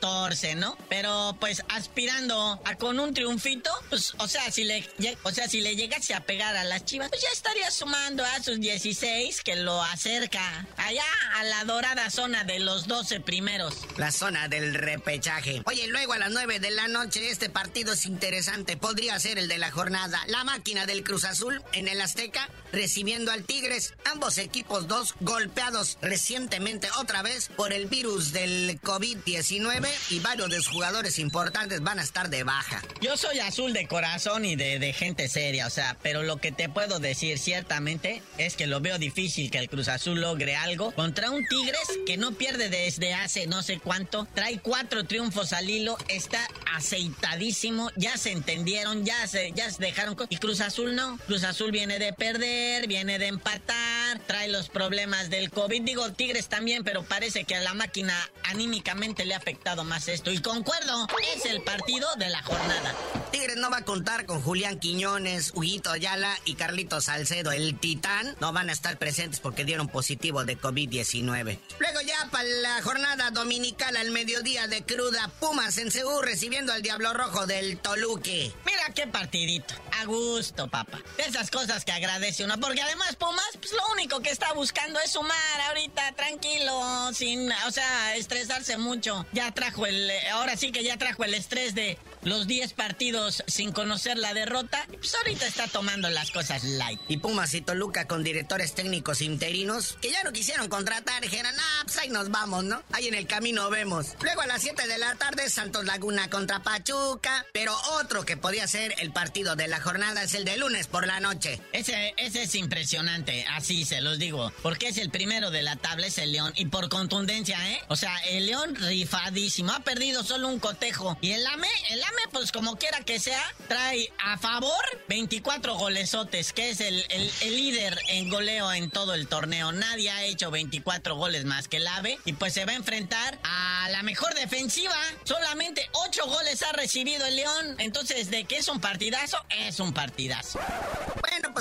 ¿no? 0.55 0.77
Pero 0.89 1.35
pues 1.39 1.63
aspirando 1.69 2.61
a 2.65 2.75
con 2.75 2.99
un 2.99 3.13
triunfito, 3.13 3.69
pues 3.89 4.13
o 4.17 4.27
sea, 4.27 4.51
si 4.51 4.63
le 4.63 4.87
o 5.23 5.31
sea, 5.31 5.47
si 5.47 5.61
le 5.61 5.75
llegase 5.75 6.13
a 6.13 6.21
pegar 6.25 6.55
a 6.55 6.63
las 6.63 6.85
Chivas, 6.85 7.09
pues 7.09 7.21
ya 7.21 7.29
estaría 7.33 7.69
sumando 7.71 8.23
a 8.25 8.41
sus 8.41 8.59
16 8.59 9.41
que 9.41 9.55
lo 9.55 9.81
acerca 9.83 10.67
allá 10.77 11.03
a 11.35 11.43
la 11.43 11.63
dorada 11.65 12.09
zona 12.09 12.43
de 12.43 12.59
los 12.59 12.87
12 12.87 13.19
primeros. 13.21 13.75
La 13.97 14.11
zona 14.11 14.47
del 14.47 14.73
repechaje. 14.73 15.61
Oye, 15.65 15.87
luego 15.87 16.13
a 16.13 16.17
las 16.17 16.31
9 16.31 16.59
de 16.59 16.71
la 16.71 16.87
noche 16.87 17.29
este 17.29 17.49
partido 17.49 17.93
es 17.93 18.05
interesante. 18.05 18.77
Podría 18.77 19.19
ser 19.19 19.37
el 19.37 19.47
de 19.47 19.57
la 19.57 19.71
jornada. 19.71 20.21
La 20.27 20.43
máquina 20.43 20.85
del 20.85 21.03
Cruz 21.03 21.25
Azul 21.25 21.61
en 21.73 21.87
el 21.87 22.01
Azteca 22.01 22.49
recibiendo 22.71 23.31
al 23.31 23.43
Tigres. 23.43 23.93
Ambos 24.05 24.37
equipos 24.37 24.87
dos 24.87 25.15
golpeados 25.19 25.97
recientemente 26.01 26.89
otra 26.99 27.21
vez 27.21 27.49
por 27.55 27.73
el 27.73 27.87
virus 27.87 28.31
del 28.31 28.79
COVID-19 28.81 29.80
y 30.09 30.19
varios 30.19 30.49
de 30.49 30.57
sus 30.57 30.67
jugadores 30.67 31.19
importantes 31.19 31.81
van 31.81 31.99
a 31.99 32.03
estar 32.03 32.29
de 32.29 32.43
baja. 32.43 32.81
Yo 33.01 33.17
soy 33.17 33.39
azul 33.39 33.73
de 33.73 33.87
corazón 33.87 34.45
y 34.45 34.55
de, 34.55 34.79
de 34.79 34.93
gente 34.93 35.27
seria, 35.27 35.67
o 35.67 35.69
sea, 35.69 35.97
pero 36.01 36.23
lo 36.23 36.37
que 36.37 36.51
te 36.51 36.69
puedo 36.69 36.99
decir 36.99 37.39
ciertamente 37.39 38.21
es 38.37 38.55
que 38.55 38.67
lo 38.67 38.81
veo 38.81 38.97
difícil 38.97 39.51
que 39.51 39.57
el 39.57 39.69
Cruz 39.69 39.87
Azul 39.87 40.21
logre 40.21 40.55
algo 40.55 40.91
contra 40.91 41.31
un 41.31 41.45
Tigres 41.47 41.99
que 42.05 42.17
no 42.17 42.33
pierde 42.33 42.69
desde 42.69 43.13
hace 43.13 43.47
no 43.47 43.63
sé 43.63 43.79
cuánto. 43.79 44.27
Trae 44.33 44.59
cuatro 44.59 45.05
triunfos 45.05 45.53
al 45.53 45.69
hilo, 45.69 45.97
está 46.07 46.45
aceitadísimo, 46.73 47.89
ya 47.95 48.17
se 48.17 48.31
entendieron, 48.31 49.05
ya 49.05 49.27
se, 49.27 49.51
ya 49.53 49.69
se 49.69 49.81
dejaron. 49.81 50.15
Y 50.29 50.37
Cruz 50.37 50.61
Azul 50.61 50.95
no. 50.95 51.17
Cruz 51.27 51.43
Azul 51.43 51.71
viene 51.71 51.99
de 51.99 52.13
perder, 52.13 52.87
viene 52.87 53.19
de 53.19 53.27
empatar, 53.27 54.19
trae 54.27 54.47
los 54.49 54.69
problemas 54.69 55.29
del 55.29 55.49
COVID. 55.49 55.81
Digo, 55.83 56.11
Tigres 56.11 56.49
también, 56.49 56.83
pero 56.83 57.03
parece 57.03 57.43
que 57.43 57.55
a 57.55 57.61
la 57.61 57.73
máquina 57.73 58.13
anímicamente 58.43 59.25
le 59.25 59.33
ha 59.33 59.37
afectado 59.37 59.70
más 59.77 60.07
esto. 60.07 60.31
Y 60.31 60.39
concuerdo, 60.39 61.07
es 61.35 61.45
el 61.45 61.61
partido 61.63 62.07
de 62.17 62.29
la 62.29 62.43
jornada. 62.43 62.93
Tigres 63.31 63.55
no 63.55 63.69
va 63.69 63.77
a 63.77 63.85
contar 63.85 64.25
con 64.25 64.41
Julián 64.41 64.77
Quiñones, 64.77 65.53
Huguito 65.55 65.89
Ayala 65.89 66.37
y 66.43 66.55
Carlitos 66.55 67.05
Salcedo, 67.05 67.53
el 67.53 67.79
titán. 67.79 68.35
No 68.41 68.51
van 68.51 68.69
a 68.69 68.73
estar 68.73 68.97
presentes 68.97 69.39
porque 69.39 69.63
dieron 69.63 69.87
positivo 69.87 70.43
de 70.43 70.59
COVID-19. 70.59 71.57
Luego 71.79 72.01
ya 72.01 72.27
para 72.29 72.43
la 72.43 72.81
jornada 72.81 73.31
dominical 73.31 73.95
al 73.95 74.11
mediodía 74.11 74.67
de 74.67 74.83
cruda, 74.83 75.31
Pumas 75.39 75.77
en 75.77 75.91
Seúl 75.91 76.23
recibiendo 76.23 76.73
al 76.73 76.81
Diablo 76.81 77.13
Rojo 77.13 77.47
del 77.47 77.77
Toluque. 77.77 78.51
Mira 78.65 78.93
qué 78.93 79.07
partidito. 79.07 79.75
A 80.01 80.05
gusto, 80.05 80.67
papá. 80.67 80.99
Esas 81.17 81.49
cosas 81.51 81.85
que 81.85 81.91
agradece 81.91 82.43
uno. 82.43 82.59
Porque 82.59 82.81
además 82.81 83.15
Pumas, 83.15 83.49
pues 83.59 83.71
lo 83.71 83.93
único 83.93 84.19
que 84.19 84.31
está 84.31 84.51
buscando 84.53 84.99
es 84.99 85.11
sumar 85.11 85.61
ahorita, 85.69 86.11
tranquilo, 86.13 87.13
sin, 87.13 87.49
o 87.51 87.71
sea, 87.71 88.15
estresarse 88.17 88.77
mucho. 88.77 89.25
Ya 89.31 89.51
trajo 89.53 89.85
el, 89.85 90.11
ahora 90.33 90.57
sí 90.57 90.71
que 90.71 90.83
ya 90.83 90.97
trajo 90.97 91.23
el 91.23 91.33
estrés 91.33 91.75
de 91.75 91.97
los 92.23 92.47
10 92.47 92.73
partidos 92.73 93.20
sin 93.29 93.71
conocer 93.71 94.17
la 94.17 94.33
derrota. 94.33 94.85
Pues 94.87 95.13
ahorita 95.15 95.45
está 95.45 95.67
tomando 95.67 96.09
las 96.09 96.31
cosas 96.31 96.63
light. 96.63 96.99
Y 97.07 97.17
Pumas 97.17 97.53
y 97.53 97.61
Toluca 97.61 98.07
con 98.07 98.23
directores 98.23 98.73
técnicos 98.73 99.21
interinos 99.21 99.97
que 100.01 100.11
ya 100.11 100.23
no 100.23 100.31
quisieron 100.31 100.67
contratar. 100.69 101.21
Dijeron, 101.21 101.53
ah, 101.57 101.81
pues 101.83 101.97
ahí 101.97 102.09
nos 102.09 102.29
vamos, 102.29 102.63
¿no? 102.63 102.81
Ahí 102.91 103.07
en 103.07 103.15
el 103.15 103.27
camino 103.27 103.69
vemos. 103.69 104.07
Luego 104.21 104.41
a 104.41 104.47
las 104.47 104.61
7 104.61 104.87
de 104.87 104.97
la 104.97 105.15
tarde, 105.15 105.49
Santos 105.49 105.85
Laguna 105.85 106.29
contra 106.29 106.63
Pachuca. 106.63 107.45
Pero 107.53 107.75
otro 107.99 108.23
que 108.23 108.37
podía 108.37 108.67
ser 108.67 108.95
el 108.99 109.11
partido 109.11 109.55
de 109.55 109.67
la 109.67 109.81
jornada 109.81 110.23
es 110.23 110.33
el 110.33 110.45
de 110.45 110.57
lunes 110.57 110.87
por 110.87 111.07
la 111.07 111.19
noche. 111.19 111.59
Ese, 111.73 112.13
ese 112.17 112.43
es 112.43 112.55
impresionante, 112.55 113.45
así 113.49 113.85
se 113.85 114.01
los 114.01 114.19
digo. 114.19 114.51
Porque 114.61 114.87
es 114.87 114.97
el 114.97 115.09
primero 115.09 115.51
de 115.51 115.61
la 115.61 115.75
tabla, 115.75 116.07
es 116.07 116.17
el 116.17 116.31
León. 116.31 116.53
Y 116.55 116.65
por 116.65 116.89
contundencia, 116.89 117.57
¿eh? 117.71 117.81
O 117.87 117.95
sea, 117.95 118.15
el 118.29 118.45
León 118.45 118.75
rifadísimo. 118.75 119.71
Ha 119.71 119.81
perdido 119.81 120.23
solo 120.23 120.47
un 120.47 120.59
cotejo. 120.59 121.17
Y 121.21 121.31
el 121.31 121.45
AME, 121.45 121.67
el 121.89 122.03
AME, 122.03 122.21
pues 122.31 122.51
como 122.51 122.77
quiera 122.77 123.01
que 123.01 123.10
sea, 123.19 123.41
trae 123.67 124.11
a 124.19 124.37
favor 124.37 124.71
24 125.07 125.75
golesotes, 125.75 126.53
que 126.53 126.69
es 126.69 126.81
el, 126.81 127.05
el, 127.09 127.31
el 127.41 127.55
líder 127.55 127.97
en 128.09 128.29
goleo 128.29 128.71
en 128.73 128.89
todo 128.89 129.13
el 129.13 129.27
torneo. 129.27 129.71
Nadie 129.71 130.09
ha 130.09 130.23
hecho 130.23 130.51
24 130.51 131.15
goles 131.15 131.45
más 131.45 131.67
que 131.67 131.77
el 131.77 131.87
AVE. 131.87 132.17
Y 132.25 132.33
pues 132.33 132.53
se 132.53 132.65
va 132.65 132.73
a 132.73 132.75
enfrentar 132.75 133.39
a 133.43 133.89
la 133.91 134.03
mejor 134.03 134.33
defensiva. 134.33 134.95
Solamente 135.23 135.89
8 135.93 136.25
goles 136.27 136.61
ha 136.63 136.71
recibido 136.73 137.25
el 137.25 137.35
León. 137.35 137.75
Entonces, 137.79 138.29
de 138.29 138.45
que 138.45 138.57
es 138.57 138.67
un 138.67 138.79
partidazo, 138.79 139.37
es 139.49 139.79
un 139.79 139.93
partidazo. 139.93 140.59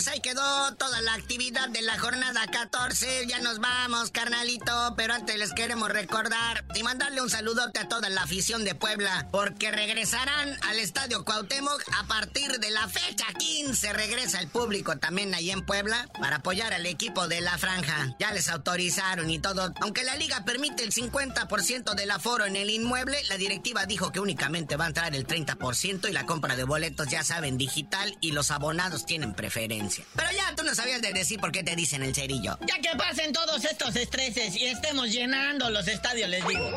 Pues 0.00 0.08
ahí 0.08 0.20
quedó 0.20 0.74
toda 0.76 1.02
la 1.02 1.12
actividad 1.12 1.68
de 1.68 1.82
la 1.82 1.98
jornada 1.98 2.46
14. 2.46 3.26
Ya 3.26 3.38
nos 3.40 3.58
vamos, 3.58 4.10
carnalito. 4.10 4.94
Pero 4.96 5.12
antes 5.12 5.36
les 5.36 5.52
queremos 5.52 5.90
recordar 5.90 6.64
y 6.74 6.82
mandarle 6.82 7.20
un 7.20 7.28
saludote 7.28 7.80
a 7.80 7.86
toda 7.86 8.08
la 8.08 8.22
afición 8.22 8.64
de 8.64 8.74
Puebla. 8.74 9.28
Porque 9.30 9.70
regresarán 9.70 10.56
al 10.62 10.78
Estadio 10.78 11.22
Cuauhtémoc 11.26 11.84
a 11.98 12.06
partir 12.06 12.50
de 12.60 12.70
la 12.70 12.88
fecha 12.88 13.26
15. 13.36 13.92
Regresa 13.92 14.40
el 14.40 14.48
público 14.48 14.96
también 14.96 15.34
ahí 15.34 15.50
en 15.50 15.66
Puebla 15.66 16.08
para 16.18 16.36
apoyar 16.36 16.72
al 16.72 16.86
equipo 16.86 17.28
de 17.28 17.42
la 17.42 17.58
franja. 17.58 18.16
Ya 18.18 18.32
les 18.32 18.48
autorizaron 18.48 19.28
y 19.28 19.38
todo. 19.38 19.74
Aunque 19.82 20.04
la 20.04 20.16
liga 20.16 20.46
permite 20.46 20.82
el 20.82 20.94
50% 20.94 21.94
del 21.94 22.10
aforo 22.10 22.46
en 22.46 22.56
el 22.56 22.70
inmueble, 22.70 23.22
la 23.28 23.36
directiva 23.36 23.84
dijo 23.84 24.12
que 24.12 24.20
únicamente 24.20 24.76
va 24.76 24.86
a 24.86 24.88
entrar 24.88 25.14
el 25.14 25.26
30% 25.26 26.08
y 26.08 26.12
la 26.14 26.24
compra 26.24 26.56
de 26.56 26.64
boletos, 26.64 27.08
ya 27.08 27.22
saben, 27.22 27.58
digital 27.58 28.16
y 28.22 28.32
los 28.32 28.50
abonados 28.50 29.04
tienen 29.04 29.34
preferencia. 29.34 29.89
Pero 30.14 30.30
ya 30.32 30.54
tú 30.54 30.62
no 30.62 30.74
sabías 30.74 31.02
de 31.02 31.12
decir 31.12 31.40
por 31.40 31.52
qué 31.52 31.62
te 31.62 31.74
dicen 31.76 32.02
el 32.02 32.14
cerillo. 32.14 32.58
Ya 32.66 32.80
que 32.80 32.96
pasen 32.96 33.32
todos 33.32 33.64
estos 33.64 33.96
estreses 33.96 34.56
y 34.56 34.66
estemos 34.66 35.10
llenando 35.10 35.70
los 35.70 35.86
estadios, 35.88 36.28
les 36.28 36.46
digo. 36.46 36.70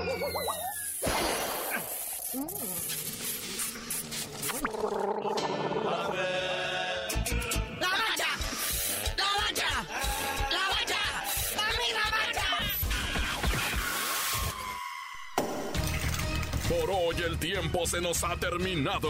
¡La 7.79 7.89
bacha! 7.89 8.27
¡La 9.17 9.25
bacha! 9.37 9.69
¡La 10.51 10.63
bacha! 10.69 11.01
¡La 11.55 11.67
misma 11.79 12.05
bacha! 12.11 12.47
Por 16.69 16.89
hoy 16.89 17.15
el 17.23 17.37
tiempo 17.37 17.85
se 17.85 18.01
nos 18.01 18.23
ha 18.23 18.35
terminado. 18.37 19.09